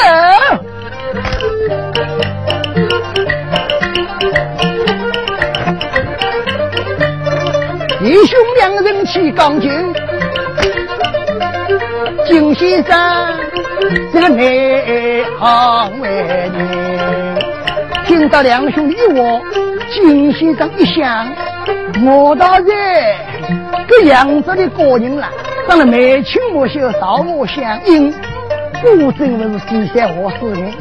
[8.07, 9.69] 弟兄两人去钢琴，
[12.25, 13.37] 金先生
[14.13, 17.37] 这个内行为人，
[18.05, 19.41] 听到两兄一话，
[19.93, 21.27] 金先生一想，
[22.05, 22.67] 我大人。
[23.89, 25.29] 这扬州的高人啦，
[25.67, 28.09] 长得眉清目秀，道貌相应，
[29.01, 30.71] 果真不是西山何世人。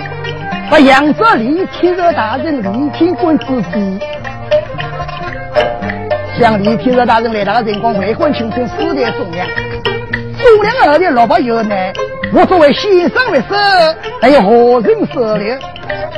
[0.71, 3.99] 把扬州李天热大人、李天官之子，
[6.39, 9.47] 像李天热大人来那个辰光，未婚青春，世代忠良，
[10.39, 11.93] 忠良儿的老婆有难，
[12.33, 13.57] 我作为先生为首，
[14.21, 15.57] 还有何人收留？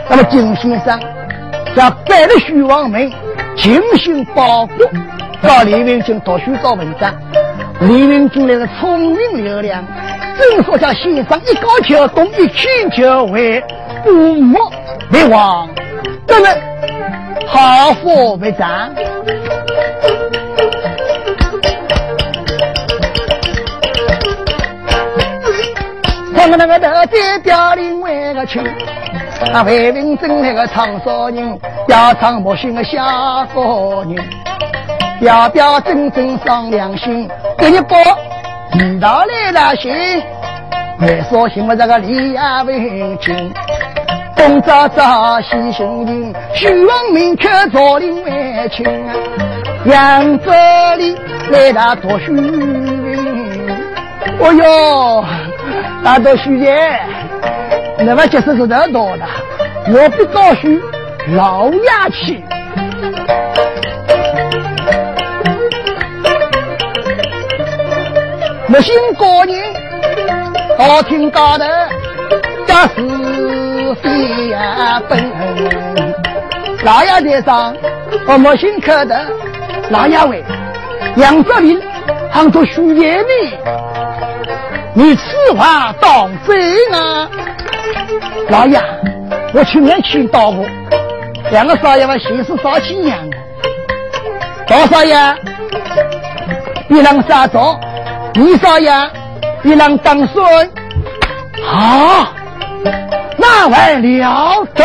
[0.09, 1.00] 那么金先生
[1.76, 3.09] 要拜了徐王门，
[3.57, 4.72] 精心保护。
[5.40, 7.14] 找李文俊读书找文章，
[7.81, 9.87] 李文俊那个聪明流亮，
[10.37, 13.62] 正说叫先生一高就懂，一去就会，
[14.02, 14.68] 不莫
[15.12, 15.68] 为王，
[16.26, 16.48] 真的
[17.46, 18.92] 好佛为长。
[26.40, 28.62] 我们那个大姐表另外个亲，
[29.53, 34.16] 啊，为文正那个长沙人，要唱木心个下高人。
[35.20, 37.96] 表表真真伤良心，给你报
[38.74, 39.92] 遇到来了信，
[41.01, 43.53] 为说信我这个李亚文清，
[44.37, 48.87] 东早早西行行，徐王明可朝廷为亲，
[49.87, 50.53] 扬州
[50.98, 51.16] 里
[51.51, 53.77] 来了多虚名，
[54.38, 55.24] 哦哟，
[56.04, 56.98] 大多虚爷，
[57.98, 59.24] 那么就是是得多的，
[59.92, 60.80] 我不高兴，
[61.34, 62.42] 老牙去。
[68.68, 69.54] 木心高人，
[70.78, 71.64] 道听高头
[72.66, 75.18] 讲是非呀本。
[76.84, 77.76] 老爷在上，
[78.26, 79.26] 我木心可得。
[79.90, 80.44] 老爷为
[81.16, 81.80] 杨泽林，
[82.30, 83.26] 杭州徐爷呢？
[84.94, 85.14] 你
[85.57, 87.29] 话当真啊？
[88.48, 88.83] 老爷，
[89.53, 90.64] 我去年去到过
[91.51, 93.37] 两个少爷嘛，心思少几样的。
[94.66, 95.16] 大少爷，
[96.88, 97.79] 你能啥做？
[98.35, 98.92] 李少爷，
[99.62, 100.71] 你能当孙？
[101.65, 102.33] 好，
[103.37, 104.85] 那还了得！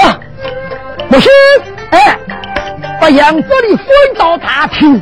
[1.09, 1.31] 不行，
[1.91, 2.17] 哎，
[2.99, 5.01] 把杨州里分到大厅，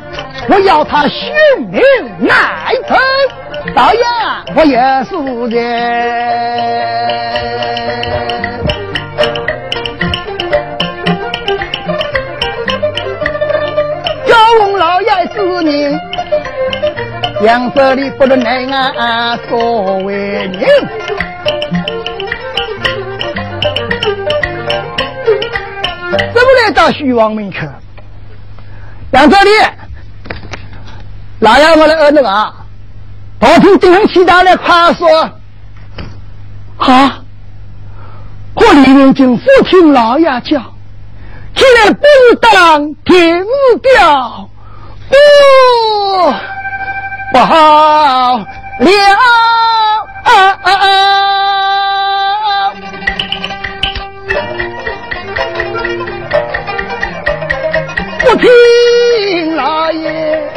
[0.49, 1.32] 我要他性
[1.71, 1.82] 命
[2.19, 2.30] 难
[2.88, 2.97] 分。
[3.76, 4.01] 少爷，
[4.55, 5.12] 我也是
[5.49, 5.55] 的。
[14.26, 15.99] 叫问老爷子名？
[17.43, 18.66] 杨州里不能奈
[18.97, 20.59] 俺所为人，
[26.34, 27.68] 怎么来到徐王门去？
[29.12, 29.49] 杨州里，
[31.39, 32.53] 老爷我来儿子啊，
[33.41, 35.07] 好听顶起大来怕说
[36.77, 36.93] 好
[38.53, 40.59] 我里面就不听老爷叫
[41.55, 42.05] 起来不
[42.39, 43.45] 当停
[43.81, 44.47] 掉
[45.09, 45.15] 不
[47.33, 48.45] 不好了。
[50.23, 50.31] 啊
[50.63, 50.91] 啊啊
[58.19, 60.51] 不听老爷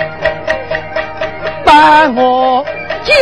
[1.64, 2.64] 把我
[3.04, 3.14] 讲，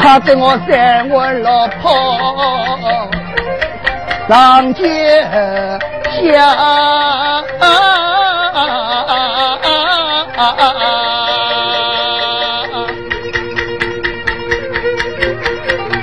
[0.00, 1.90] 他给我三碗老泡
[4.28, 6.56] 上街下。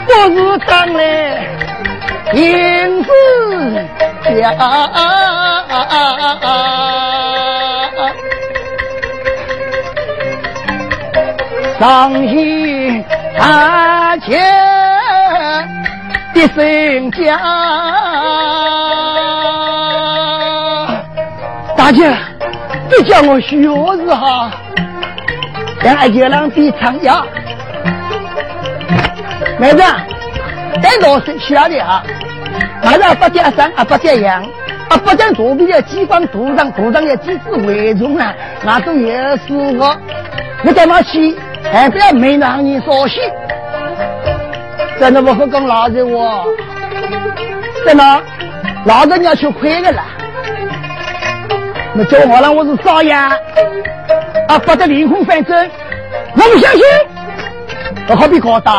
[0.07, 1.01] 我是当来
[2.33, 3.09] 银子
[4.35, 4.53] 家，
[11.79, 13.03] 上西
[13.37, 14.33] 大钱
[16.33, 17.37] 的身家，
[21.77, 22.15] 大姐。
[22.87, 23.63] 别叫我学
[23.97, 24.51] 子哈，
[25.81, 27.25] 让俺姐郎比唱呀。
[29.57, 29.81] 妹子，
[30.83, 32.03] 再多是小的啊，
[32.83, 34.43] 俺是不点三啊，八点阳，
[34.89, 38.33] 啊八点左边的机关图上，图上的几字为重啊，
[38.65, 39.95] 俺都也是我。
[40.63, 41.35] 你干嘛去？
[41.71, 43.19] 还不要没让你说戏？
[44.99, 46.45] 真的不会跟老子我？
[47.85, 48.23] 真的，
[48.85, 50.03] 老子你要吃亏的了。
[51.93, 55.69] 那叫我了，我是少爷，啊，不得凌空翻身，
[56.35, 56.81] 我不相信。
[58.07, 58.71] 我何必高大，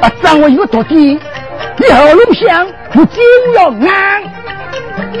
[0.00, 1.18] 啊，掌握一个特点，
[1.78, 3.22] 你喉咙响，你筋
[3.56, 3.88] 要硬。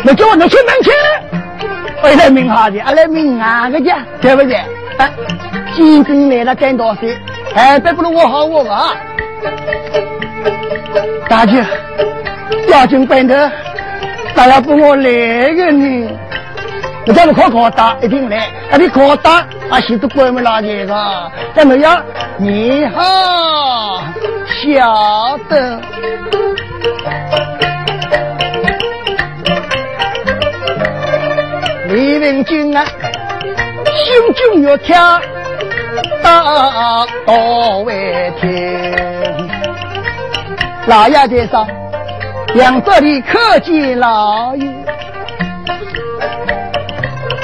[0.04, 0.90] 那叫我能去门去，
[2.02, 4.56] 我来明好的，啊来明硬个家，对不对？
[4.98, 5.08] 啊，
[5.74, 7.16] 今天来了干多事，
[7.54, 8.94] 哎别不如我好我啊。
[11.28, 11.52] 大舅，
[12.68, 13.50] 要紧办的，
[14.34, 16.18] 咋要不我来个呢？
[17.04, 22.00] 你咱们考考大一定来，那你考大啊，写都关门拉这个，怎么样？
[22.38, 24.04] 你好，
[24.62, 25.80] 晓得。
[31.88, 35.20] 李文君啊，心中有跳，
[36.22, 39.50] 大道为天。
[40.86, 41.66] 老爷在上，
[42.54, 44.72] 扬州里可见老爷。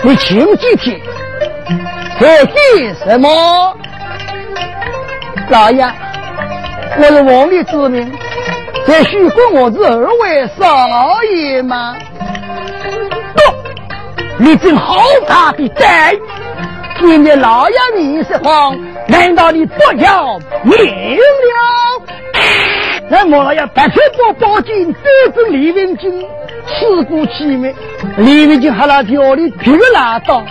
[0.04, 1.00] 你请几天？
[2.20, 2.54] 在干
[3.04, 3.76] 什么？
[5.50, 5.84] 老爷，
[6.98, 8.12] 我是王里之民，
[8.86, 11.96] 在许过我是二位少爷吗？
[13.34, 13.40] 不，
[14.42, 16.14] 你真好大的胆！
[17.00, 18.76] 今日老爷你是慌，
[19.06, 22.02] 难道你不要命了？
[23.10, 26.24] 那我老爷白水包包金，得知李文金。
[26.68, 27.74] 事故起灭，
[28.18, 30.44] 李文金哈拉条里皮个拉倒。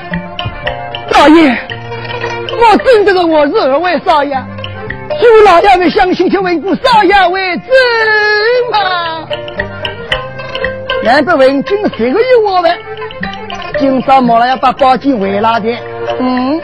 [1.12, 1.56] 老爷，
[2.60, 7.66] 我真的是我是二位少爷，恕老爷们相信，就问过少爷为真
[8.72, 9.28] 吗？
[11.04, 12.76] 难得文金谁个有我们？
[13.80, 15.70] 今朝莫老爷把宝金回来的，
[16.20, 16.60] 嗯，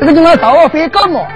[0.00, 1.26] 这个地方找我飞干我？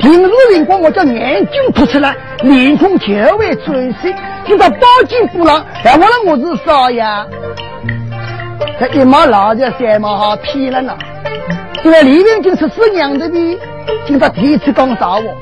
[0.00, 2.14] 平日辰光我叫眼睛凸出来，
[2.44, 3.06] 脸孔就
[3.38, 4.08] 会转色。
[4.44, 7.02] 听到包金不了，还我了我是少爷。
[8.78, 10.94] 这一毛老子三毛好骗了呢。
[11.82, 13.58] 因为李文金是是娘的的，
[14.06, 15.34] 今朝第一次讲找我，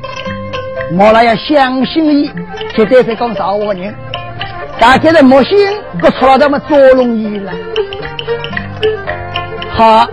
[0.92, 2.30] 莫了要相信你，
[2.72, 3.92] 绝对是讲找我人。
[4.78, 5.57] 大家的莫信，
[6.03, 7.53] 我出了这么捉弄你了。
[9.70, 10.07] 好，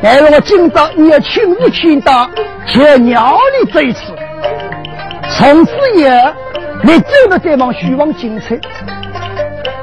[0.00, 2.30] 但是我今朝你要亲自劝导，
[2.68, 4.02] 就鸟你这一次，
[5.38, 6.14] 从此以后。
[6.84, 8.58] 你走了这帮虚妄精彩，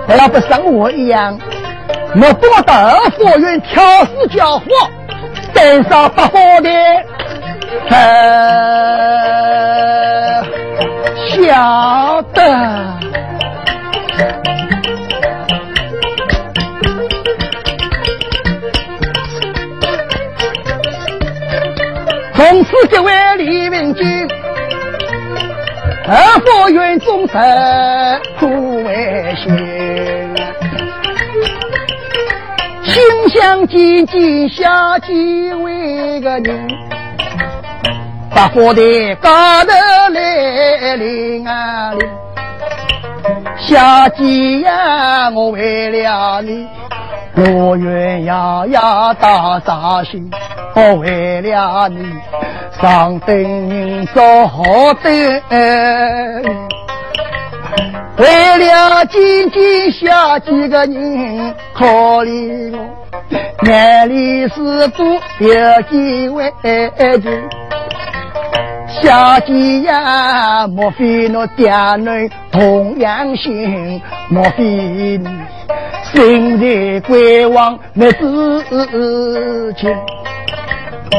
[0.05, 1.39] 还要不像我一样，
[2.13, 4.65] 我多到二佛院挑事教化，
[5.53, 7.05] 登上八宝殿，
[7.89, 8.03] 呃，
[11.29, 12.43] 晓得。
[22.35, 24.27] 从此这位李文君。
[26.11, 27.39] 二佛院众生
[28.39, 29.55] 苦为心，
[32.83, 36.67] 心想紧紧下几位个人，
[38.33, 38.81] 把佛的
[39.21, 39.71] 高头
[40.11, 42.09] 来领啊领，
[43.59, 46.67] 下几呀我为了你，
[47.39, 50.29] 我愿呀呀大扎心，
[50.75, 52.05] 我为了你。
[52.81, 54.63] 上等人做好
[55.03, 55.09] 的，
[58.15, 61.85] 为了今天下几个人可
[62.23, 62.79] 怜我，
[63.65, 65.05] 眼里是多
[65.39, 66.53] 有几位
[67.21, 67.29] 就
[69.01, 74.01] 小姐呀，莫非那爹女同样心？
[74.29, 74.63] 莫非
[75.17, 75.27] 你
[76.11, 78.63] 心在鬼王没知
[79.77, 79.95] 情？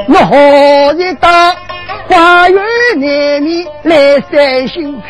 [0.08, 1.28] 我何日到
[2.08, 2.62] 花园
[2.96, 5.00] 里面来散心？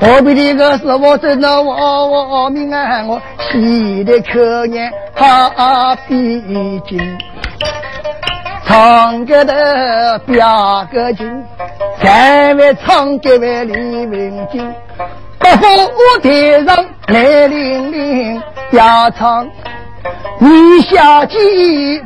[0.00, 3.04] 何必的个是我真的我我命啊！
[3.06, 6.40] 我喜的可怜他毕
[6.86, 6.98] 竟。
[8.66, 11.44] 唱歌的表个情，
[12.02, 14.74] 三位唱歌位李文金，
[15.38, 18.42] 不服台上来领领，
[18.72, 19.48] 要唱
[20.40, 21.38] 你小姐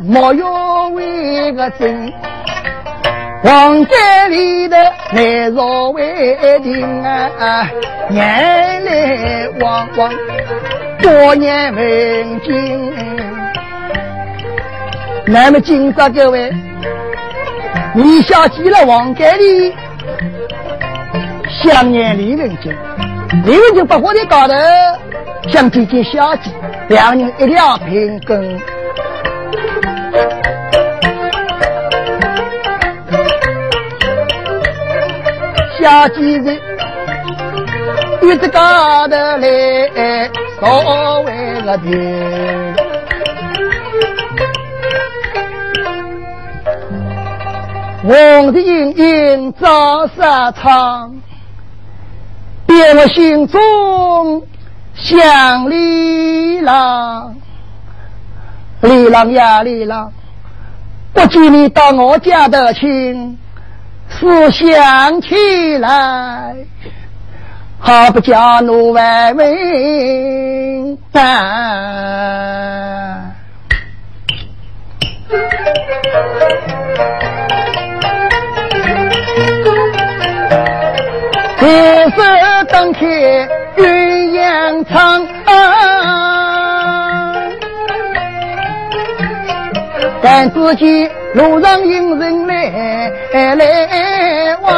[0.03, 2.13] 莫要为个真，
[3.43, 4.77] 王家里的
[5.13, 7.71] 来若为定啊，
[8.11, 10.13] 年来往往
[11.01, 13.30] 多年文金。
[15.33, 16.53] 那么今朝各位，
[17.95, 19.72] 你想起了王盖里，
[21.62, 22.76] 想念李文金，
[23.45, 24.55] 李文金把我的高头
[25.49, 26.51] 想见见小姐，
[26.89, 28.59] 两人一两平根。
[35.78, 36.61] 小姐子
[38.20, 40.28] 一直高头来
[40.59, 42.89] 所谓个的。
[48.03, 51.20] 红的莺莺早沙唱，
[52.66, 54.42] 别我心中
[54.94, 57.36] 想李郎，
[58.80, 60.11] 李郎呀李郎，
[61.12, 63.38] 不见你到我家的亲，
[64.09, 66.57] 思想起来，
[67.78, 72.30] 好不叫奴外门啊。
[80.51, 81.64] 一
[82.11, 82.22] 手
[82.72, 82.98] 灯开
[83.76, 83.80] 鸳
[84.32, 85.26] 鸯窗，
[90.22, 94.68] 但只见路上行人来来往，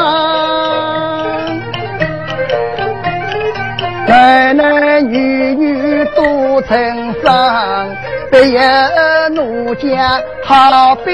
[4.07, 7.89] 男男女女都成双，
[8.31, 8.61] 不由
[9.35, 11.13] 奴家好悲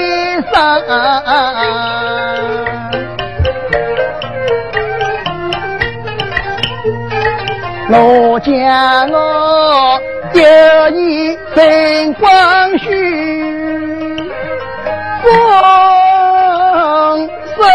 [0.51, 0.81] 伤。
[7.91, 9.99] 我将我
[10.33, 12.85] 有你晨光绪，
[15.23, 15.27] 风
[17.57, 17.65] 声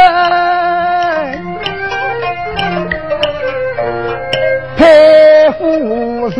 [4.79, 6.37] 太傅是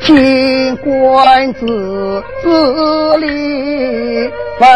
[0.00, 1.64] 清官子，
[2.42, 4.28] 子里
[4.60, 4.68] 文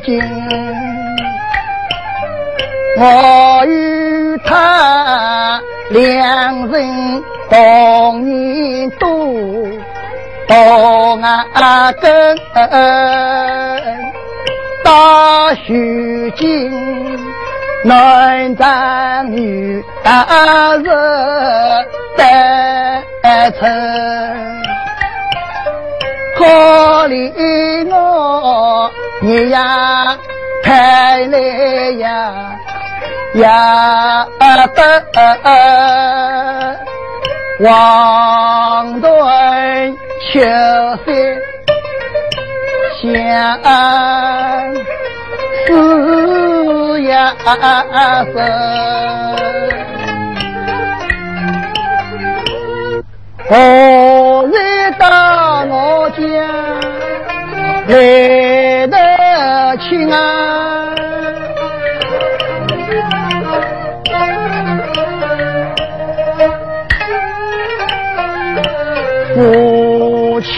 [0.00, 0.20] 静。
[3.00, 4.07] 我与
[4.44, 5.60] 他。
[5.90, 9.08] 两人同年多，
[10.46, 12.36] 同啊根，
[14.84, 16.70] 大须金，
[17.84, 20.26] 男长女大
[20.76, 20.84] 日
[22.18, 23.66] 得成，
[26.36, 26.44] 可
[27.08, 28.90] 怜我
[29.22, 30.18] 你呀，
[30.62, 32.52] 太累呀。
[33.38, 34.26] 呀
[34.74, 34.80] 得
[37.60, 39.10] 望断
[40.32, 40.40] 秋
[41.04, 41.12] 色
[43.00, 43.06] 相
[45.66, 45.70] 思
[47.02, 47.32] 呀
[48.34, 48.36] 深，
[53.48, 53.50] 何
[54.46, 54.54] 日
[54.98, 55.04] 到
[55.64, 56.18] 我家
[57.86, 57.92] 来
[58.88, 58.96] 得
[59.88, 60.16] 亲啊？
[69.38, 70.50] 夫妻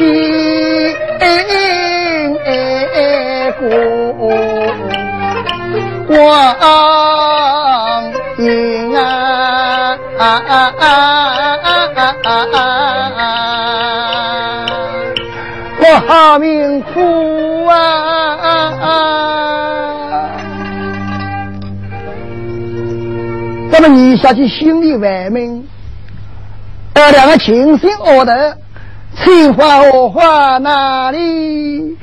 [6.08, 6.16] 过
[6.58, 6.64] 光
[8.38, 9.98] 阴啊，
[15.78, 17.76] 我好命苦啊！
[23.70, 25.62] 咱们你下去心里外面，
[26.94, 28.56] 这两个情深恶的。
[29.16, 31.96] 青花荷花哪里？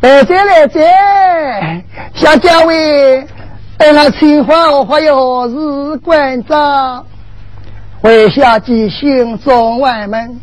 [0.00, 0.80] 来者来者，
[2.14, 3.26] 小家位，
[3.76, 7.04] 等那青花荷花有何事关照？
[8.02, 10.40] 为小姐心中外门，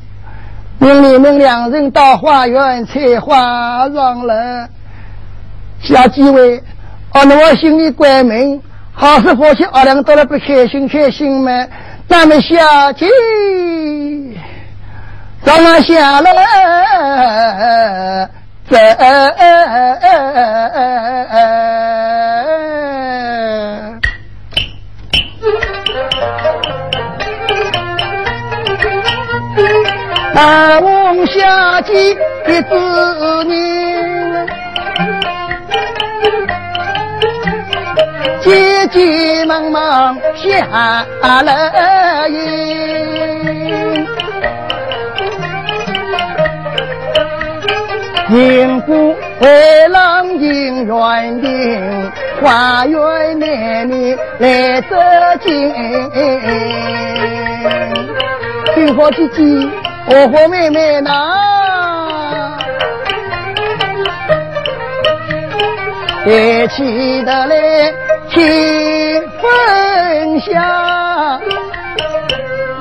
[0.79, 4.67] 命你们两人到花园采花上了。
[5.81, 6.57] 小几位，
[7.13, 8.61] 哦，那我心里关门，
[8.91, 11.51] 好事夫妻二两到了不开心开心嘛？
[12.09, 13.05] 咱们下去，
[15.45, 16.39] 咱们下来走。
[30.33, 32.15] 大王下级
[32.45, 32.75] 的子
[33.45, 33.55] 民，
[38.41, 41.05] 急急忙忙下
[41.41, 41.71] 了
[48.29, 52.11] 迎过回郎迎园丁，
[52.41, 55.73] 花园内里来得近，
[58.73, 59.43] 金花姐姐。
[60.07, 61.11] 哦豁，妹妹呐，
[66.23, 67.93] 抬起的来
[68.29, 68.39] 清
[69.41, 71.39] 风下，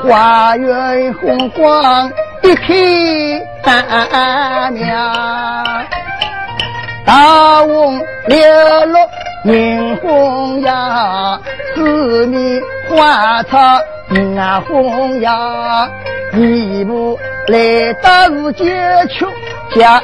[0.06, 5.86] 花园红光一片淡亮，
[7.06, 8.38] 大翁流
[8.86, 9.00] 落
[9.44, 11.40] 迎红呀，
[11.74, 13.58] 四面花草
[14.10, 15.88] 迎啊红呀。
[16.34, 18.64] 一步来到是九
[19.08, 19.26] 曲
[19.74, 20.02] 家，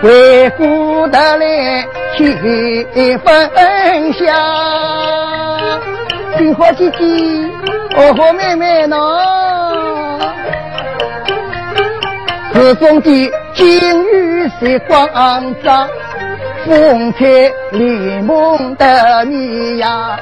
[0.00, 0.66] 回过
[1.08, 1.86] 头来
[2.16, 2.32] 气
[3.18, 4.24] 氛下，
[6.38, 7.04] 金花姐姐，
[7.96, 8.94] 哦豁妹妹喏，
[12.52, 15.06] 寺中的金玉石光
[15.62, 15.88] 照。
[16.66, 17.26] 风采
[17.72, 20.18] 丽梦的你呀，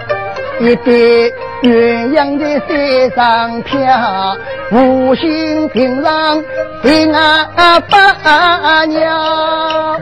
[0.58, 1.30] 一对
[1.62, 2.36] 鸳鸯
[2.66, 4.36] 在山上飘，
[4.72, 6.42] 五星平上
[6.82, 7.48] 平安
[7.88, 10.00] 八娘，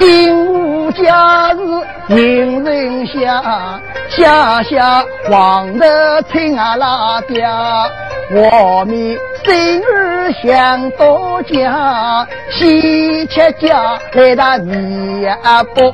[0.00, 0.55] 鹦
[0.86, 7.88] 鹉假日迎人下，下下黄的青啊拉掉，
[8.30, 9.18] 我们。
[9.44, 15.92] 生儿想多家，喜鹊家来打米呀不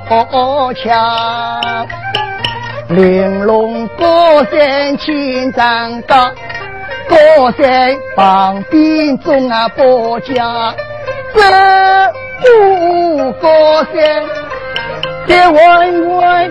[0.73, 1.77] 强。
[2.89, 6.31] 玲珑高山千丈高，
[7.09, 10.75] 高山旁边种啊包家，
[11.35, 11.43] 这
[12.49, 14.23] 五高山
[15.27, 16.51] 在弯弯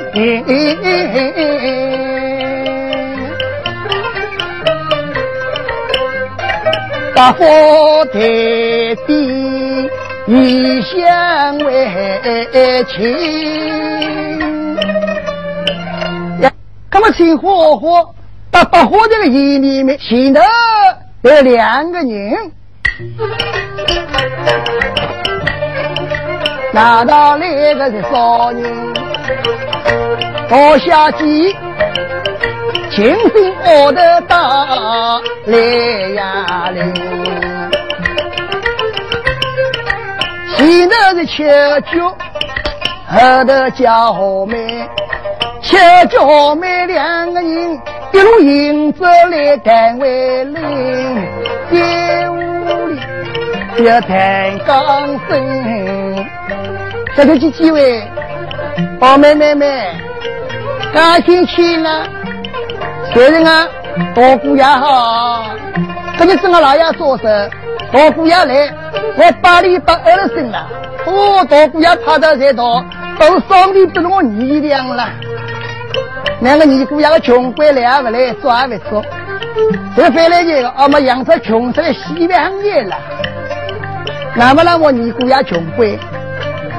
[7.13, 8.19] 大火台
[9.05, 9.89] 地
[10.25, 12.99] 异乡为亲，
[16.41, 16.51] 呀，
[16.91, 18.15] 那么请火火
[18.49, 20.41] 到大火这个营里面，请的
[21.21, 22.51] 有两个人，
[26.73, 28.71] 拿到那个是少年，
[30.49, 31.55] 多下鸡。
[32.93, 34.37] 精心熬得大
[35.45, 35.57] 来
[36.13, 36.91] 呀来，
[40.57, 41.43] 前头是七
[41.93, 42.09] 舅，
[43.07, 44.89] 后头叫妹，
[45.61, 45.77] 七
[46.09, 50.57] 舅妹两个人一路迎着来单位里，
[51.71, 56.30] 在屋里要弹钢声。
[57.21, 58.03] 这头几几位，
[58.99, 59.95] 宝妹妹妹，
[60.91, 62.03] 感兴趣呢？
[63.13, 63.67] 别人啊，
[64.15, 65.45] 大姑爷好，
[66.17, 67.47] 这里正好老爷说事，
[67.91, 68.73] 大姑爷来，
[69.17, 70.67] 我八里八二声了。
[71.05, 72.83] 哦，大姑爷趴到这头，
[73.19, 75.07] 都上帝不我你两了。
[76.39, 79.05] 两个尼姑爷的穷鬼来也不来，抓也不捉。
[79.95, 82.95] 这回来这个，我们养出穷出来西凉人了。
[84.35, 85.99] 那么让我尼姑爷穷鬼，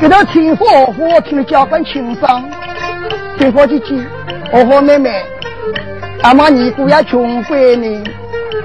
[0.02, 2.50] 给他听话话，听得交关轻松。
[3.38, 3.94] 听话姐姐，
[4.50, 5.22] 哦豁妹妹。
[6.22, 8.02] 阿妈，尼姑爷穷鬼呢？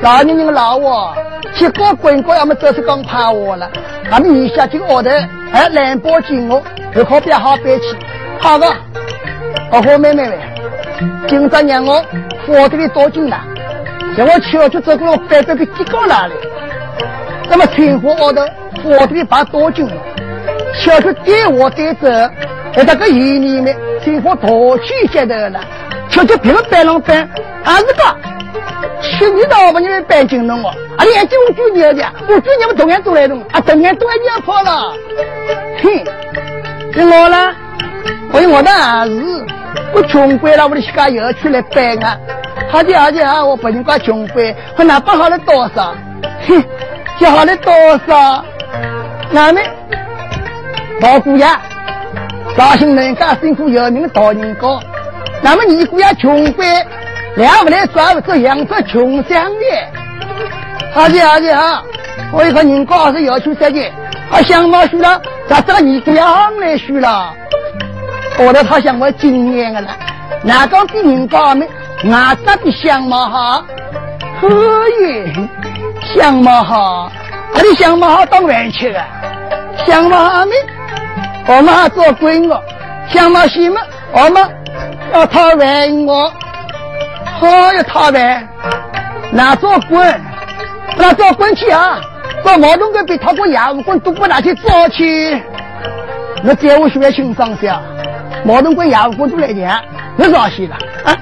[0.01, 1.13] 老年人老哦，
[1.53, 3.69] 七个滚过，要么这是刚怕我了。
[4.09, 5.09] 俺们一下就个头，
[5.51, 6.59] 还两包金哦，
[6.95, 7.95] 又好别好背起。
[8.39, 8.65] 好个，
[9.69, 10.39] 哦豁妹妹们，
[11.27, 12.03] 今朝让我
[12.47, 13.41] 火这里多进来，
[14.17, 16.33] 让我悄悄走过来，背背个几个来了。
[17.47, 18.41] 那么听话后头，
[18.83, 19.87] 火这里把多进，
[20.79, 22.07] 悄悄带我带走，
[22.73, 25.49] 在这个院里面，听话多去接的。
[25.49, 25.59] 了。
[26.09, 27.27] 悄悄别个搬弄搬。
[27.63, 28.03] 还是个，
[29.01, 34.93] 去年到我们那边搬进了我，啊，眼睛我住你的，我住你们同样都来弄，啊，同样都来娘跑了，
[35.83, 36.05] 哼，
[36.93, 37.53] 是我呢，
[38.31, 39.45] 我有我的儿子，
[39.93, 42.17] 我穷鬼了，我的膝盖又出来搬啊，
[42.69, 45.93] 好的好的啊，我不人家穷鬼，我哪办好了多少，
[46.47, 46.63] 哼，
[47.19, 47.73] 交好了多
[48.07, 48.45] 少，
[49.33, 49.61] 俺们
[50.99, 51.45] 老姑爷，
[52.57, 54.79] 绍兴人家辛苦有名的大人哥，
[55.43, 56.65] 那么你姑爷穷鬼，
[57.35, 59.65] 两不来抓不这养着穷乡的。
[60.93, 61.83] 好的好的好，
[62.33, 63.91] 我一个人哥是要求设计，
[64.31, 67.31] 他想毛输了，咋这个你姑爷来输了？
[68.39, 69.89] 我的他想我经验的了，
[70.41, 71.69] 哪个比人高没？
[72.03, 73.63] 哪个比相貌好？
[74.41, 74.47] 可
[74.99, 75.31] 以，
[76.15, 77.11] 相貌好，
[77.53, 79.05] 我的相貌好当饭吃啊！
[79.85, 80.53] 相貌好没？
[81.47, 82.61] 我们还做官哦，
[83.09, 83.81] 相貌行嘛？
[84.11, 84.49] 我们
[85.13, 86.31] 要讨饭我，
[87.39, 88.47] 好要讨饭，
[89.31, 90.21] 哪做官？
[90.97, 92.01] 那做官去啊？
[92.43, 95.41] 做毛东官比讨过衙务官都不拿去做去。
[96.43, 97.81] 那在我学院欣赏下，
[98.43, 99.81] 毛东官衙务官都来讲，
[100.17, 100.75] 那啥西了
[101.05, 101.15] 啊？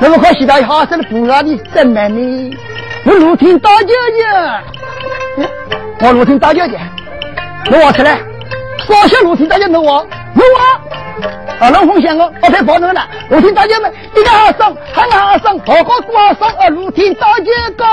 [0.00, 2.56] 那么快洗到好生的不让你真美呢？
[3.04, 3.88] 我陆天大舅
[5.38, 5.46] 舅，
[6.00, 6.76] 我陆天大舅舅，
[7.70, 8.18] 弄我出来，
[8.86, 16.68] 少小陆天大舅弄我，弄我，啊，龙凤祥哦，我才保证了，陆天大家们一个好生，喊好生，好好多少生啊？
[16.68, 17.84] 陆天大舅哥，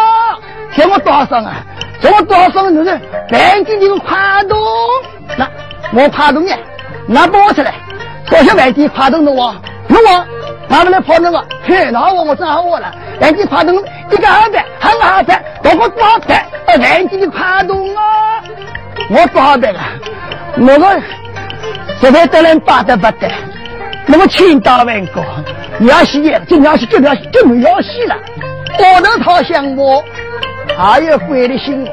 [0.76, 1.56] 叫我多少生啊？
[2.00, 2.76] 叫我多少生？
[2.76, 4.60] 就是南京这个跨洞，
[5.36, 5.50] 那
[5.94, 6.54] 我跨洞呢？
[7.08, 7.74] 那帮我出来，
[8.30, 9.56] 少小外地跨洞弄我，
[9.88, 10.26] 弄我。
[10.70, 12.92] 他们来跑那个，嘿，那我我正好我了。
[13.20, 13.76] 南京跨洞
[14.12, 16.48] 一个二百，还个二百，多个多少百？
[16.68, 18.42] 呃，南京的跨洞啊，
[19.10, 19.80] 我多少百了？
[20.56, 21.02] 那个
[22.00, 23.28] 实在得人巴得不得，
[24.06, 25.24] 那么千刀万剐，
[25.82, 28.16] 要死也，就要死，就要死，就没要死了。
[28.78, 30.04] 我头他想我，
[30.78, 31.88] 还有鬼的心。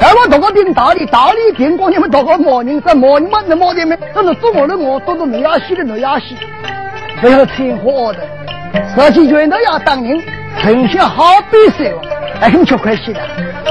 [0.00, 6.24] 而我读个兵道理，道理听过你们读个毛人，这毛人嘛，那毛的没，这是做我的我，都是没要死的，没要死。
[7.20, 8.18] 不要听话的，
[9.06, 10.20] 实际全都要当人，
[10.60, 12.00] 成绩好比赛哦，
[12.40, 13.20] 还很吃亏气的。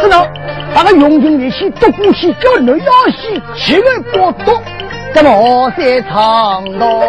[0.01, 0.25] 知道
[0.73, 4.61] 把个用尽力气读过去，叫人要死，气味不多，
[5.13, 7.03] 怎么何在长道？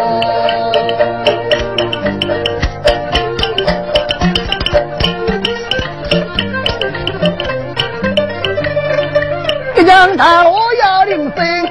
[9.76, 11.68] 一张大我要领声，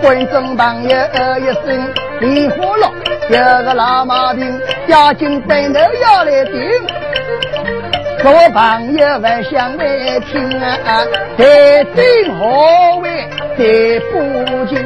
[0.00, 0.90] 观众朋友
[1.38, 2.92] 一声离火了。
[3.28, 6.54] 有个老毛病，要进坟头要来顶。
[8.26, 11.04] 做朋友，万想来听啊，
[11.38, 13.24] 待定何为
[13.56, 14.84] 待不尽。